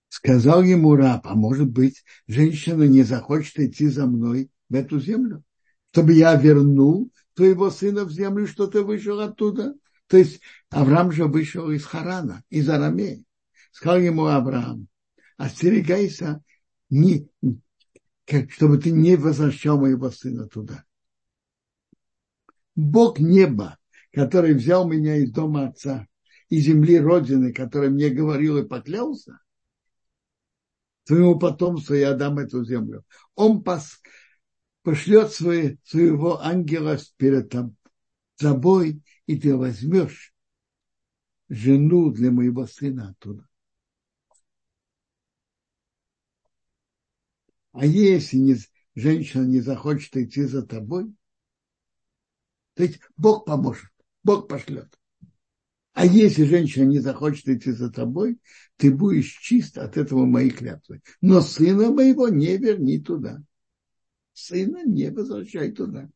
[0.09, 5.43] Сказал ему раб, а может быть, женщина не захочет идти за мной в эту землю,
[5.91, 9.73] чтобы я вернул твоего сына в землю, что ты вышел оттуда.
[10.07, 13.23] То есть Авраам же вышел из Харана, из Арамеи.
[13.71, 14.89] Сказал ему Авраам,
[15.37, 16.43] остерегайся,
[16.89, 17.29] не,
[18.49, 20.83] чтобы ты не возвращал моего сына туда.
[22.75, 23.79] Бог неба
[24.11, 26.07] который взял меня из дома отца
[26.49, 29.39] и земли Родины, который мне говорил и поклялся,
[31.03, 33.03] своему потомству я дам эту землю.
[33.35, 34.01] Он пос,
[34.83, 37.53] пошлет свой, своего ангела перед
[38.37, 40.33] тобой, и ты возьмешь
[41.49, 43.47] жену для моего сына оттуда.
[47.71, 48.55] А если не,
[48.95, 51.13] женщина не захочет идти за тобой,
[52.75, 53.89] то есть Бог поможет.
[54.23, 54.99] Бог пошлет.
[55.93, 58.39] А если женщина не захочет идти за тобой,
[58.77, 61.01] ты будешь чист от этого моей клятвы.
[61.19, 63.43] Но сына моего не верни туда.
[64.39, 66.09] Сына не возвращай туда.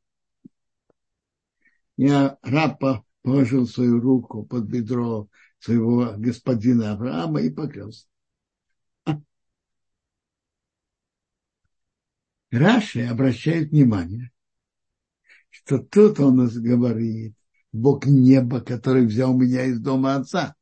[1.97, 2.81] Я раб
[3.21, 5.27] положил свою руку под бедро
[5.59, 8.07] своего господина Авраама и поклялся.
[12.49, 14.31] Раши обращает внимание,
[15.49, 17.35] что тут он нас говорит,
[17.73, 20.55] Бог неба, который взял меня из дома отца.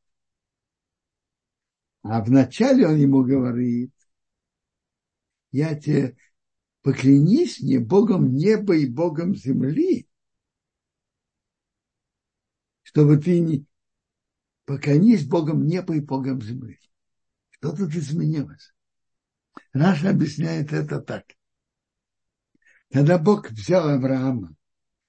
[2.01, 3.93] А вначале он ему говорит,
[5.51, 6.18] я тебе
[6.82, 10.07] поклянись мне Богом неба и Богом земли,
[12.84, 13.65] чтобы ты не
[14.65, 16.79] поклянись Богом неба и Богом земли.
[17.49, 18.73] Что тут изменилось?
[19.73, 21.25] Раша объясняет это так.
[22.91, 24.55] Когда Бог взял Авраама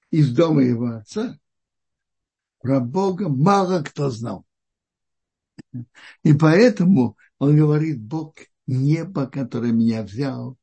[0.09, 1.37] из дома его отца,
[2.59, 4.45] про Бога мало кто знал.
[6.23, 8.35] И поэтому он говорит, Бог
[8.67, 10.57] небо, которое меня взял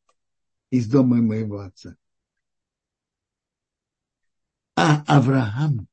[0.70, 1.96] из дома моего отца.
[4.76, 5.88] А Авраам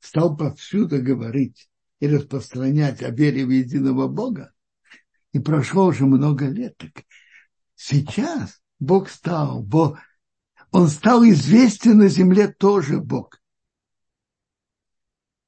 [0.00, 1.68] стал повсюду говорить
[2.00, 4.52] и распространять о вере в единого Бога.
[5.32, 6.76] И прошло уже много лет.
[6.76, 7.04] Так
[7.74, 9.98] сейчас Бог стал, Бог,
[10.70, 13.40] он стал известен на земле тоже Бог.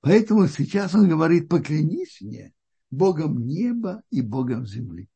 [0.00, 2.52] Поэтому сейчас он говорит, поклянись мне
[2.90, 5.08] Богом неба и Богом земли.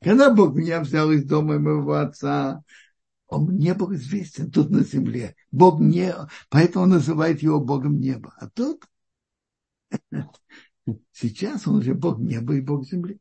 [0.00, 2.62] Когда Бог меня взял из дома моего отца,
[3.28, 5.36] он не был известен тут на земле.
[5.50, 6.14] Бог не,
[6.48, 8.34] поэтому он называет его Богом неба.
[8.38, 8.84] А тут
[11.12, 13.18] сейчас он уже Бог неба и Бог земли.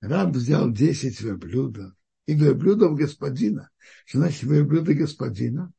[0.00, 1.94] Раб взял 10 верблюдов
[2.26, 3.70] и верблюдов господина.
[4.06, 5.72] Что значит верблюды господина?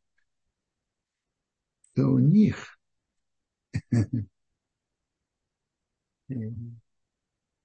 [1.93, 2.79] То у них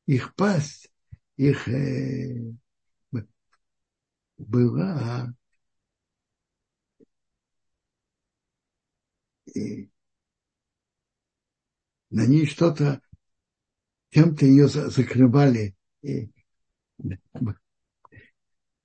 [0.06, 0.90] их пасть,
[1.36, 2.54] их э,
[4.38, 5.34] была
[9.54, 9.90] и
[12.10, 13.00] на ней что-то,
[14.10, 16.30] чем-то ее закрывали, и,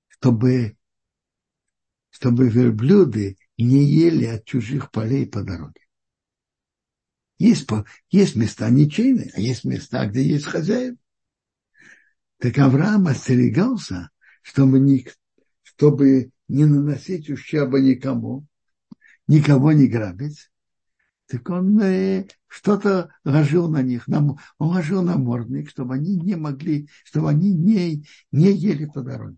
[0.09, 0.77] чтобы,
[2.09, 5.81] чтобы верблюды не ели от чужих полей по дороге.
[7.37, 7.67] Есть,
[8.09, 10.99] есть места ничейные, а есть места, где есть хозяин.
[12.37, 14.09] Так Авраам остерегался,
[14.41, 15.07] чтобы не,
[15.82, 18.45] чтобы не наносить ущерба никому,
[19.25, 20.51] никого не грабить.
[21.25, 26.88] Так он э, что-то ложил на них, на, он ложил намордник, чтобы они не могли,
[27.03, 29.38] чтобы они не, не ели по дороге.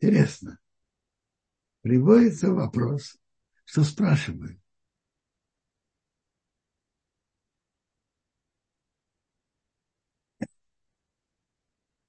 [0.00, 0.58] Интересно.
[1.82, 3.18] Приводится вопрос,
[3.66, 4.58] что спрашивают.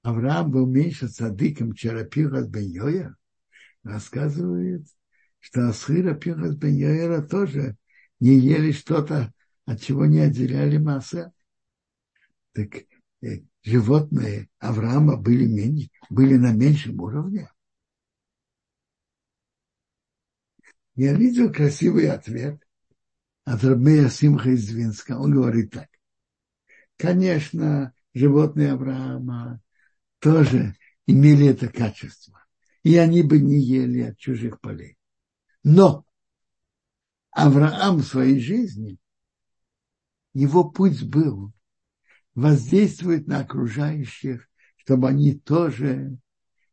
[0.03, 3.15] Авраам был меньше цадыком, чем бен Йоя,
[3.83, 4.85] рассказывает,
[5.39, 7.77] что Асхира Пирас бен Йоера тоже
[8.19, 9.33] не ели что-то,
[9.65, 11.33] от чего не отделяли масса.
[12.51, 12.75] Так
[13.21, 17.49] э, животные Авраама были, меньше, были на меньшем уровне.
[20.95, 22.61] Я видел красивый ответ
[23.45, 25.17] от Рабмея Симха из Двинска.
[25.17, 25.87] Он говорит так.
[26.97, 29.61] Конечно, животные Авраама
[30.23, 30.73] тоже
[31.05, 32.41] имели это качество.
[32.83, 34.97] И они бы не ели от чужих полей.
[35.63, 36.05] Но
[37.31, 38.97] Авраам в своей жизни,
[40.33, 41.51] его путь был
[42.35, 46.17] воздействовать на окружающих, чтобы они тоже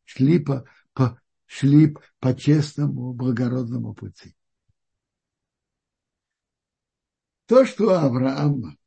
[0.04, 4.36] шли по, по, шли по честному, благородному пути.
[7.46, 8.78] То, что Авраам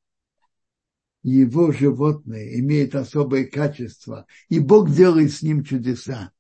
[1.23, 6.31] его животные имеют особые качества, и Бог делает с ним чудеса,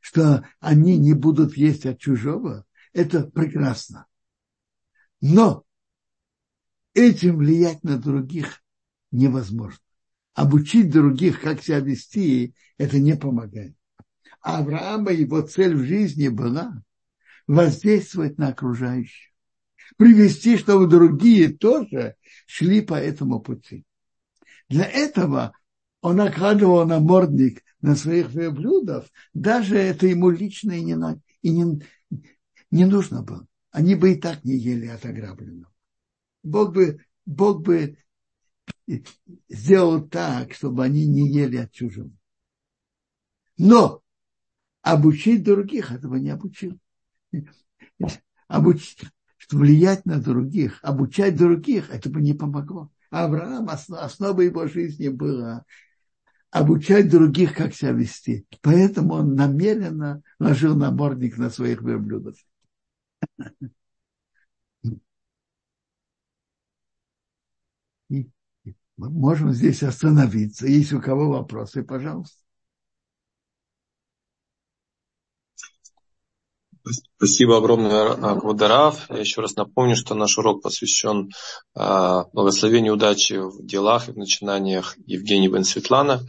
[0.00, 4.06] что они не будут есть от чужого, это прекрасно.
[5.20, 5.64] Но
[6.92, 8.62] этим влиять на других
[9.12, 9.78] невозможно.
[10.34, 13.76] Обучить других, как себя вести, это не помогает.
[14.40, 16.82] А Авраама его цель в жизни была
[17.46, 19.30] воздействовать на окружающих.
[19.96, 22.16] Привести, чтобы другие тоже
[22.46, 23.84] шли по этому пути.
[24.72, 25.54] Для этого
[26.00, 30.96] он накладывал намордник на своих верблюдов, даже это ему лично и не,
[31.42, 31.82] и не,
[32.70, 33.46] не нужно было.
[33.70, 35.70] Они бы и так не ели от ограбленного.
[36.42, 37.98] Бог бы, Бог бы
[39.50, 42.10] сделал так, чтобы они не ели от чужого.
[43.58, 44.02] Но
[44.80, 46.78] обучить других этого не обучил.
[48.48, 49.00] Обучить,
[49.50, 52.90] влиять на других, обучать других, это бы не помогло.
[53.12, 55.64] Авраам, основа его жизни была
[56.50, 58.46] обучать других, как себя вести.
[58.62, 62.36] Поэтому он намеренно ложил наборник на своих верблюдов.
[68.96, 70.66] Можем здесь остановиться.
[70.66, 72.41] Есть у кого вопросы, пожалуйста.
[77.16, 79.08] Спасибо огромное, Квадарав.
[79.10, 81.30] Я еще раз напомню, что наш урок посвящен
[81.74, 86.20] а, благословению удачи в делах и в начинаниях Евгения Бен Светлана.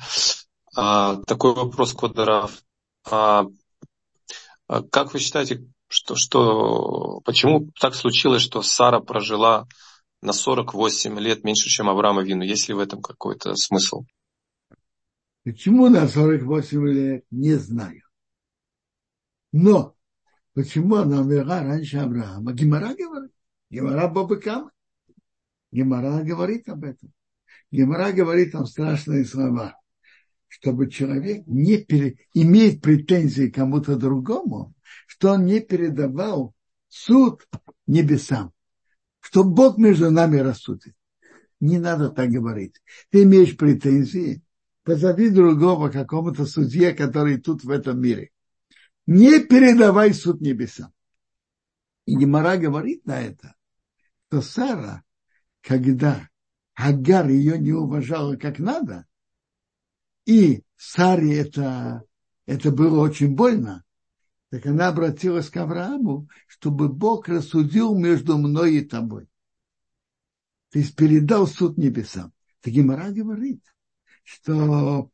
[0.75, 2.61] А, такой вопрос, Квадарав.
[3.09, 3.45] А,
[4.91, 9.67] как вы считаете, что, что, почему так случилось, что Сара прожила
[10.21, 12.43] на 48 лет меньше, чем Авраама Вину.
[12.43, 14.03] Есть ли в этом какой-то смысл?
[15.43, 18.01] Почему на 48 лет, не знаю.
[19.51, 19.95] Но
[20.53, 22.53] почему она умерла раньше Авраама?
[22.53, 23.31] Гимара говорит.
[23.69, 24.69] Гимара Бабыкам.
[25.71, 27.11] Гимара говорит об этом.
[27.71, 29.75] Гимара говорит там страшные слова,
[30.47, 32.17] чтобы человек не пере...
[32.33, 34.75] имеет претензии кому-то другому,
[35.07, 36.53] что он не передавал
[36.87, 37.47] суд
[37.87, 38.53] небесам,
[39.19, 40.93] что Бог между нами рассудит.
[41.59, 42.75] Не надо так говорить.
[43.09, 44.43] Ты имеешь претензии,
[44.83, 48.29] позови другого какому-то судье, который тут в этом мире.
[49.05, 50.93] Не передавай суд небесам.
[52.05, 53.55] И Гемора говорит на это,
[54.27, 55.03] что Сара,
[55.61, 56.29] когда
[56.73, 59.05] Агар ее не уважала как надо,
[60.25, 62.03] и Саре это,
[62.45, 63.83] это было очень больно,
[64.49, 69.27] так она обратилась к Аврааму, чтобы Бог рассудил между мной и тобой.
[70.71, 72.33] То есть передал суд небесам.
[72.61, 73.61] Так Гимара говорит,
[74.23, 75.11] что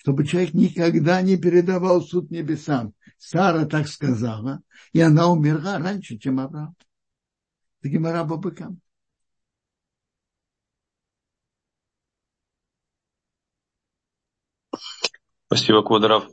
[0.00, 2.94] чтобы человек никогда не передавал суд небесам.
[3.18, 4.62] Сара так сказала,
[4.94, 6.74] и она умерла раньше, чем Авраам.
[7.82, 8.80] Так Гимара Бабыкам.
[15.46, 16.28] Спасибо, Квадрав.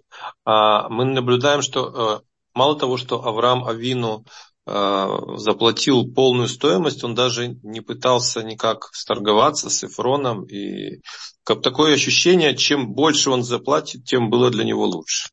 [0.45, 4.23] А, мы наблюдаем, что э, мало того, что Авраам Авину
[4.67, 10.43] заплатил полную стоимость, он даже не пытался никак сторговаться с Эфроном.
[10.43, 11.01] И
[11.43, 15.29] как такое ощущение, чем больше он заплатит, тем было для него лучше.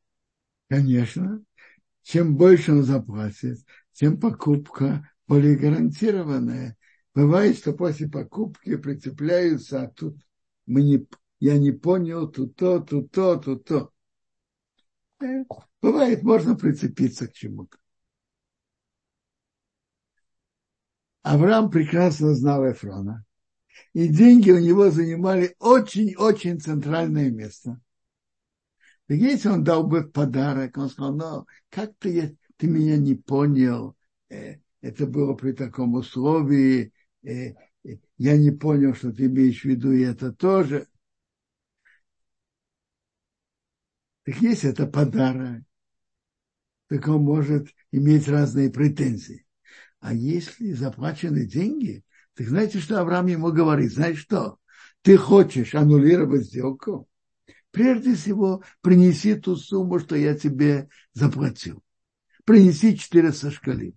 [0.68, 1.42] Конечно.
[2.04, 3.58] Чем больше он заплатит,
[3.92, 6.76] тем покупка более гарантированная.
[7.14, 10.16] Бывает, что после покупки прицепляются, а тут
[10.66, 11.06] мы не,
[11.40, 13.90] я не понял, тут то, тут то, тут то.
[15.20, 15.44] Э,
[15.80, 17.78] бывает, можно прицепиться к чему-то.
[21.24, 23.24] Авраам прекрасно знал Эфрона.
[23.94, 27.80] И деньги у него занимали очень-очень центральное место.
[29.06, 33.96] Так если он дал бы подарок, он сказал, ну, как ты, ты меня не понял,
[34.28, 37.54] э, это было при таком условии, э,
[38.18, 40.86] я не понял, что ты имеешь в виду, и это тоже.
[44.24, 45.62] Так если это подарок,
[46.88, 49.43] так он может иметь разные претензии.
[50.04, 53.90] А если заплачены деньги, так знаете, что Авраам ему говорит?
[53.90, 54.58] Знаешь что?
[55.00, 57.08] Ты хочешь аннулировать сделку?
[57.70, 61.82] Прежде всего, принеси ту сумму, что я тебе заплатил.
[62.44, 63.96] Принеси 400 шкалин.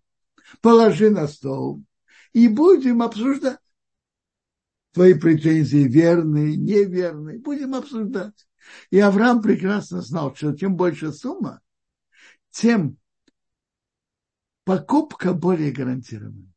[0.61, 1.83] Положи на стол
[2.31, 3.59] и будем обсуждать.
[4.93, 7.37] Твои претензии верные, неверные.
[7.37, 8.47] Будем обсуждать.
[8.91, 11.59] И Авраам прекрасно знал, что чем больше сумма,
[12.51, 12.97] тем
[14.67, 16.51] покупка более гарантирована.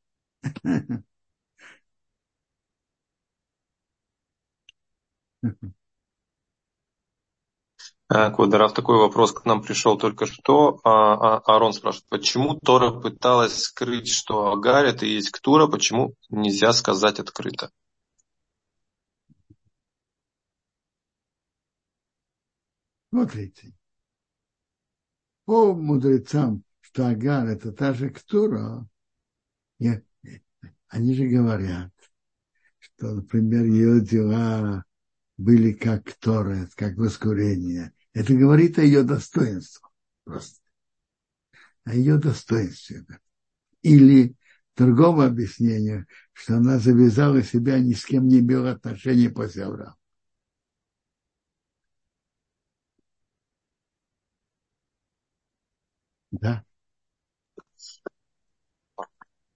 [8.09, 10.81] Квадраф, такой вопрос к нам пришел только что.
[10.83, 16.15] А, а, Арон спрашивает, почему Тора пыталась скрыть, что Агарь это и есть Ктура, почему
[16.31, 17.71] нельзя сказать открыто?
[23.13, 23.73] Смотрите,
[25.45, 28.87] по мудрецам, что Агар это та же Ктура,
[30.89, 31.93] они же говорят,
[32.79, 34.85] что, например, ее дела
[35.39, 37.93] были как Торет, как воскурение.
[38.15, 39.89] Это говорит о ее достоинстве
[40.25, 40.61] просто.
[41.85, 43.05] О ее достоинстве.
[43.83, 44.37] Или
[44.77, 49.97] другому объяснению, что она завязала себя, ни с кем не имела отношения после Авраама.
[56.31, 56.65] Да.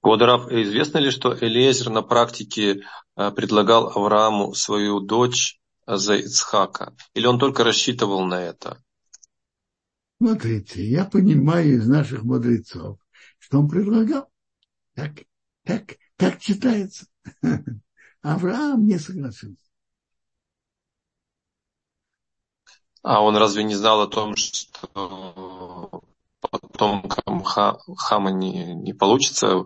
[0.04, 2.82] Квадраф, известно ли, что Элиезер на практике
[3.16, 6.94] э, предлагал Аврааму свою дочь за Ицхака?
[7.14, 8.84] Или он только рассчитывал на это?
[10.20, 12.98] Смотрите, я понимаю из наших мудрецов,
[13.38, 14.28] что он предлагал.
[14.94, 15.22] Так,
[15.64, 17.06] так, так читается.
[18.20, 19.56] Авраам не согласился.
[23.02, 26.02] А он разве не знал о том, что
[26.40, 29.64] потомкам Хама не, не получится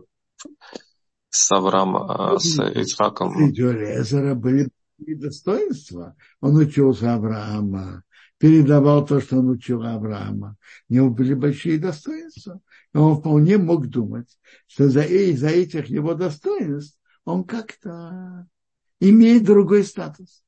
[1.31, 3.35] с Авраамом, с Ицхаком?
[3.35, 4.69] Среди Лезера были
[4.99, 6.17] достоинства.
[6.41, 8.03] Он учился Авраама,
[8.39, 10.57] передавал то, что он учил Авраама.
[10.89, 12.61] У него были большие достоинства.
[12.95, 18.47] И он вполне мог думать, что за, за этих его достоинств он как-то
[19.01, 20.43] имеет другой статус.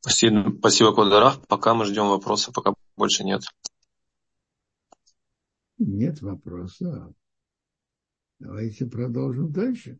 [0.00, 1.46] Спасибо, спасибо Квадраф.
[1.46, 3.42] Пока мы ждем вопроса, пока больше нет.
[5.78, 7.14] Нет вопроса.
[8.38, 9.98] Давайте продолжим дальше.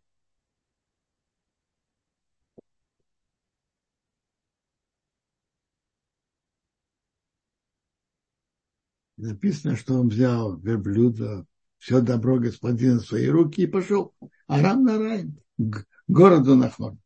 [9.17, 11.47] Написано, что он взял верблюда,
[11.79, 14.15] все добро господина в свои руки и пошел.
[14.47, 15.25] Арам на рай,
[15.57, 16.99] к городу Нахор.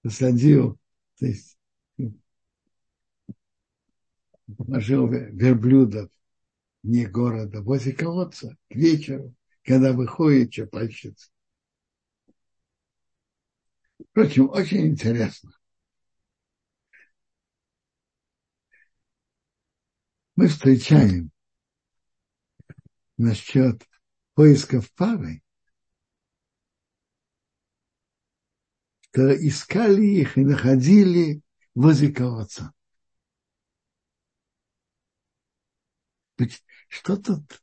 [0.00, 0.78] Посадил,
[1.18, 1.55] то есть
[4.54, 6.10] положил верблюдов
[6.82, 9.34] не города, возле колодца, к вечеру,
[9.64, 11.30] когда выходит чапальщица.
[14.10, 15.50] Впрочем, очень интересно.
[20.36, 21.30] Мы встречаем
[23.16, 23.82] насчет
[24.34, 25.42] поисков пары,
[29.00, 31.40] что искали их и находили
[31.74, 32.75] возле колодца.
[36.88, 37.62] Что тут?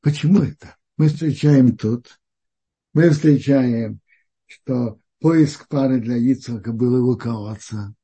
[0.00, 0.76] Почему это?
[0.96, 2.20] Мы встречаем тут,
[2.92, 4.00] мы встречаем,
[4.46, 7.94] что поиск пары для Ицхака был у колодца.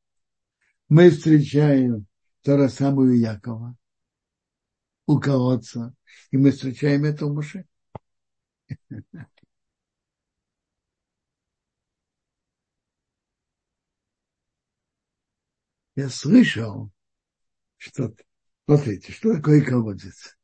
[0.88, 2.06] Мы встречаем
[2.42, 3.76] то же самое у Якова,
[5.06, 5.94] у колодца.
[6.30, 7.66] И мы встречаем это у Моше.
[15.94, 16.90] Я слышал,
[17.76, 18.14] что
[18.70, 20.38] Смотрите, что такое колодец?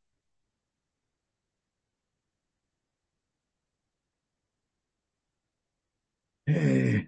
[6.49, 7.03] Э,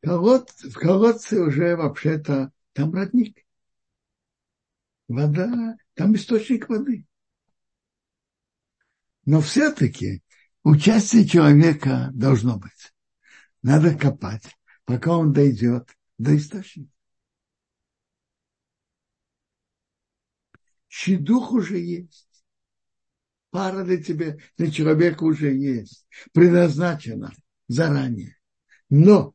[0.00, 3.44] колод, в колодце уже вообще-то там родник.
[5.08, 7.04] Вода, там источник воды.
[9.24, 10.22] Но все-таки
[10.62, 12.94] участие человека должно быть.
[13.62, 16.91] Надо копать, пока он дойдет до источника.
[20.92, 22.28] Щедух уже есть.
[23.48, 26.06] Пара для тебя, для человека уже есть.
[26.32, 27.32] Предназначена
[27.66, 28.36] заранее.
[28.90, 29.34] Но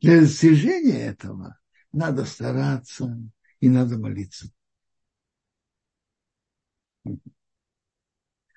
[0.00, 1.60] для достижения этого
[1.92, 3.20] надо стараться
[3.60, 4.50] и надо молиться.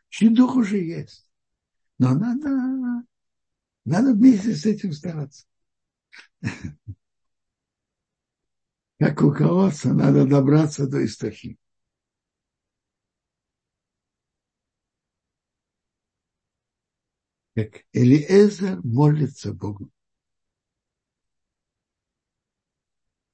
[0.10, 1.30] Щедух уже есть.
[2.00, 3.06] Но надо,
[3.84, 5.46] надо вместе с этим стараться.
[9.00, 11.67] Как у надо добраться до источника.
[17.58, 19.90] Как Элиэзер молится Богу.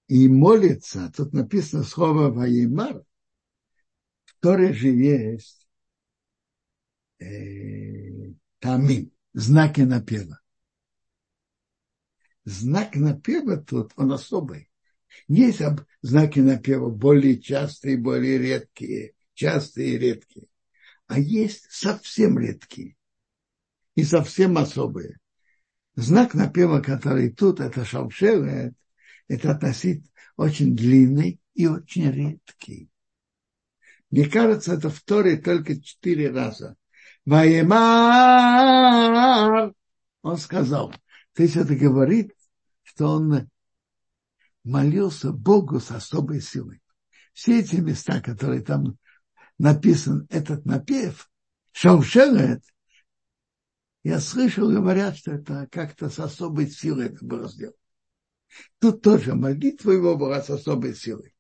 [0.08, 3.04] И молится, тут написано слово Ваимар,
[4.24, 5.68] в же есть
[7.20, 10.40] э, тамим, знаки напева.
[12.46, 14.72] Знак напева тут, он особый.
[15.28, 15.60] Есть
[16.02, 20.48] знаки напева более частые, более редкие, частые и редкие.
[21.08, 22.96] А есть совсем редкие
[23.96, 25.18] и совсем особые.
[25.96, 28.74] Знак напева, который тут, это шалшевет,
[29.28, 30.04] это относить
[30.36, 32.90] очень длинный и очень редкий.
[34.10, 36.76] Мне кажется, это в Торе только четыре раза.
[37.26, 37.74] Ваемар,
[40.22, 40.94] он сказал.
[41.34, 42.34] То есть это говорит,
[42.84, 43.50] что он
[44.64, 46.82] молился Богу с особой силой.
[47.34, 48.98] Все эти места, которые там
[49.58, 51.30] написан этот напев,
[51.72, 52.64] шаушерет,
[54.04, 57.78] я слышал, говорят, что это как-то с особой силой это было сделано.
[58.80, 61.34] Тут тоже молитва его была с особой силой.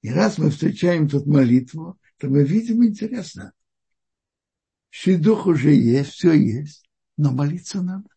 [0.00, 3.52] И раз мы встречаем тут молитву, то мы видим интересно.
[4.90, 8.08] Шидух уже есть, все есть, но молиться надо.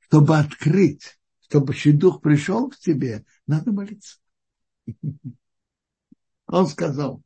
[0.00, 4.18] Чтобы открыть, чтобы Шидух пришел к тебе, надо молиться.
[6.46, 7.22] Он сказал,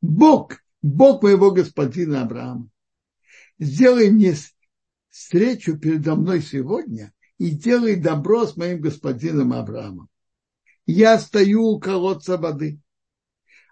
[0.00, 2.70] Бог, Бог моего господина Авраама,
[3.58, 4.34] сделай мне
[5.08, 10.08] встречу передо мной сегодня и делай добро с моим господином Авраамом.
[10.86, 12.80] Я стою у колодца воды,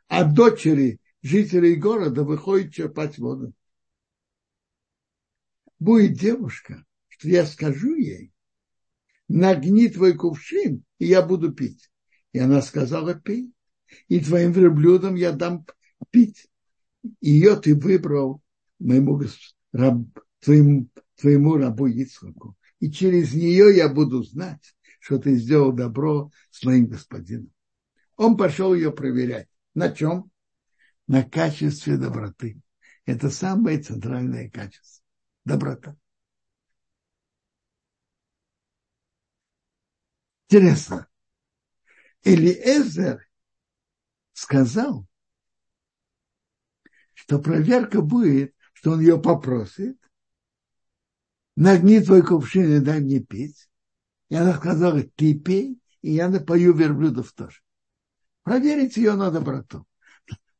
[0.09, 3.53] а дочери жителей города выходят черпать воду.
[5.79, 8.33] Будет девушка, что я скажу ей,
[9.29, 11.91] нагни твой кувшин, и я буду пить.
[12.33, 13.53] И она сказала, пей.
[14.09, 15.67] И твоим верблюдам я дам
[16.11, 16.49] пить.
[17.21, 18.43] Ее ты выбрал
[18.79, 19.17] моему
[19.73, 20.03] раб,
[20.41, 22.57] твоему, твоему рабу Ицхаку.
[22.79, 27.53] И через нее я буду знать, что ты сделал добро с моим господином.
[28.17, 29.49] Он пошел ее проверять.
[29.75, 30.31] На чем?
[31.07, 32.61] На качестве доброты.
[33.05, 35.05] Это самое центральное качество.
[35.45, 35.97] Доброта.
[40.49, 41.09] Интересно.
[42.25, 43.27] Элиэзер
[44.33, 45.07] сказал,
[47.15, 49.99] что проверка будет, что он ее попросит,
[51.55, 53.69] нагни твой кувшин и дай мне пить.
[54.31, 57.61] И она сказала, ты пей, и я напою верблюдов тоже.
[58.43, 59.87] Проверить ее на доброту.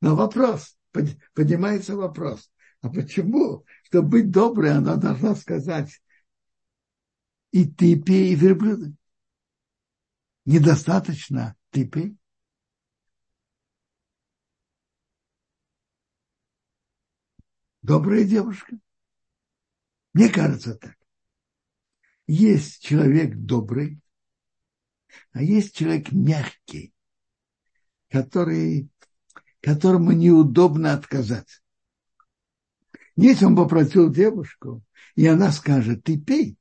[0.03, 0.77] Но вопрос,
[1.33, 2.53] поднимается вопрос,
[2.83, 6.03] а почему, чтобы быть доброй, она должна сказать,
[7.53, 8.95] и ты пей, и верблюды.
[10.45, 12.19] Недостаточно ты пей.
[17.91, 18.79] Добрая девушка.
[20.13, 20.97] Мне кажется так.
[22.29, 24.01] Есть человек добрый,
[25.33, 26.95] а есть человек мягкий,
[28.09, 28.89] который,
[29.61, 31.65] которому неудобно отказать.
[33.17, 34.85] Если он попросил девушку,
[35.17, 36.57] и она скажет, ты пей,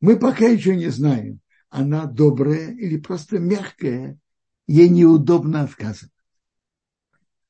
[0.00, 4.18] мы пока еще не знаем, она добрая или просто мягкая,
[4.66, 6.12] ей неудобно отказывать.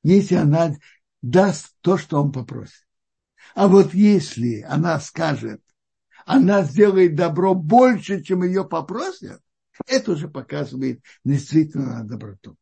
[0.03, 0.75] Если она
[1.21, 2.85] даст то, что он попросит.
[3.55, 5.61] А вот если она скажет,
[6.25, 9.41] она сделает добро больше, чем ее попросят,
[9.85, 12.57] это уже показывает действительно доброту.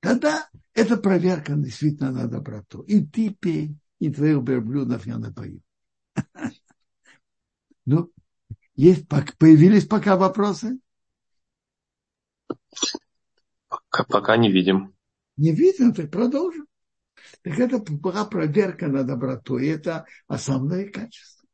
[0.00, 2.82] Тогда это проверка действительно на доброту.
[2.82, 5.60] И ты пей, и твоих верблюдов я напою.
[7.88, 8.10] Ну,
[8.74, 9.06] есть,
[9.38, 10.80] появились пока вопросы?
[13.68, 14.95] Пока, пока не видим.
[15.36, 16.66] Не видим, так продолжим.
[17.42, 21.46] Так это была проверка на доброту, и это основное качество.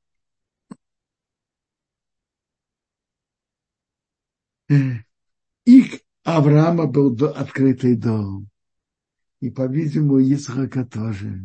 [5.65, 8.49] Их Авраама был открытый дом.
[9.41, 11.43] И, по-видимому, Исхака тоже.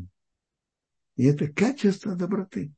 [1.15, 2.71] И это качество доброты.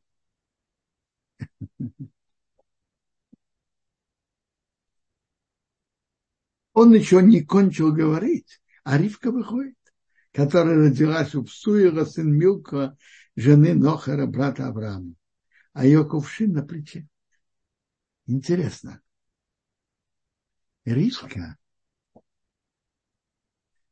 [6.74, 9.77] Он еще не кончил говорить, а Ривка выходит,
[10.31, 12.97] которая родилась у Псуира, сын Милка,
[13.35, 15.13] жены Нохара, брата Авраама,
[15.73, 17.07] а ее кувшин на плече.
[18.25, 18.99] Интересно.
[20.85, 21.59] Ривка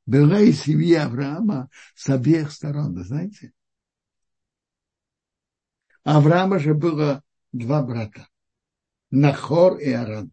[0.08, 3.54] была из семьи Авраама с обеих сторон, вы знаете?
[6.06, 8.28] Авраама же было два брата.
[9.12, 10.32] Нахор и Аран.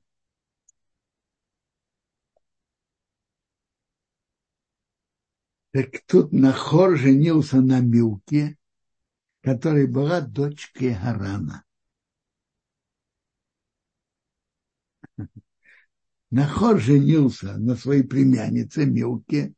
[5.74, 8.56] Так тут Нахор женился на Милке,
[9.40, 11.64] которая была дочкой Харана.
[16.30, 19.52] Нахор женился на своей племяннице Милке,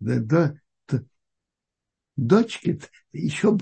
[0.00, 0.54] да, да,
[2.16, 2.78] дочке
[3.12, 3.56] еще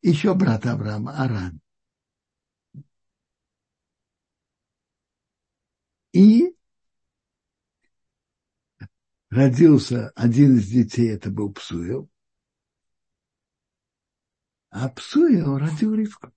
[0.00, 1.60] еще брат Авраама, Аран.
[6.14, 6.55] И
[9.36, 12.10] родился один из детей, это был Псуил,
[14.70, 16.32] а Псуил родил Ривку.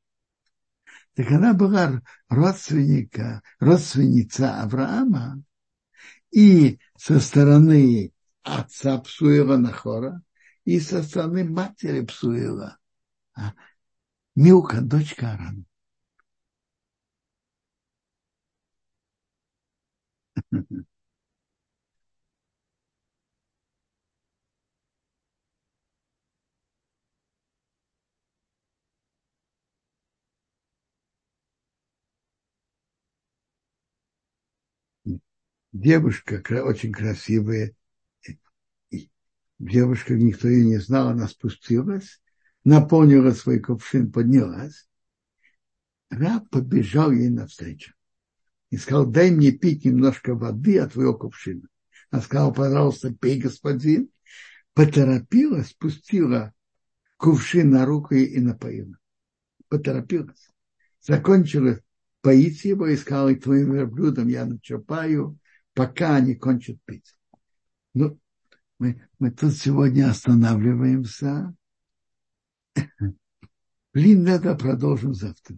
[1.14, 5.42] Так она была родственника, родственница Авраама,
[6.32, 10.22] и со стороны отца Псуила Нахора,
[10.66, 12.78] и со стороны матери Псуила
[13.34, 13.54] а
[14.36, 15.66] Милка, дочка Аран.
[35.72, 37.76] Девушка очень красивая,
[39.60, 42.22] девушка, никто ее не знал, она спустилась,
[42.64, 44.88] наполнила свой кувшин, поднялась,
[46.10, 47.94] раб побежал ей навстречу
[48.72, 51.68] и сказал, дай мне пить немножко воды от твоего кувшина.
[52.12, 54.10] Она сказала, пожалуйста, пей, господин.
[54.74, 56.54] Поторопилась, спустила
[57.18, 58.98] кувшин на руку и напоила.
[59.68, 60.50] Поторопилась.
[61.02, 61.80] Закончила
[62.22, 65.40] поить его и сказала, твоим верблюдом я начерпаю,
[65.80, 67.16] пока они кончат пить.
[67.94, 68.20] Ну,
[68.80, 71.56] мы, мы тут сегодня останавливаемся.
[73.94, 75.58] Блин, это продолжим завтра.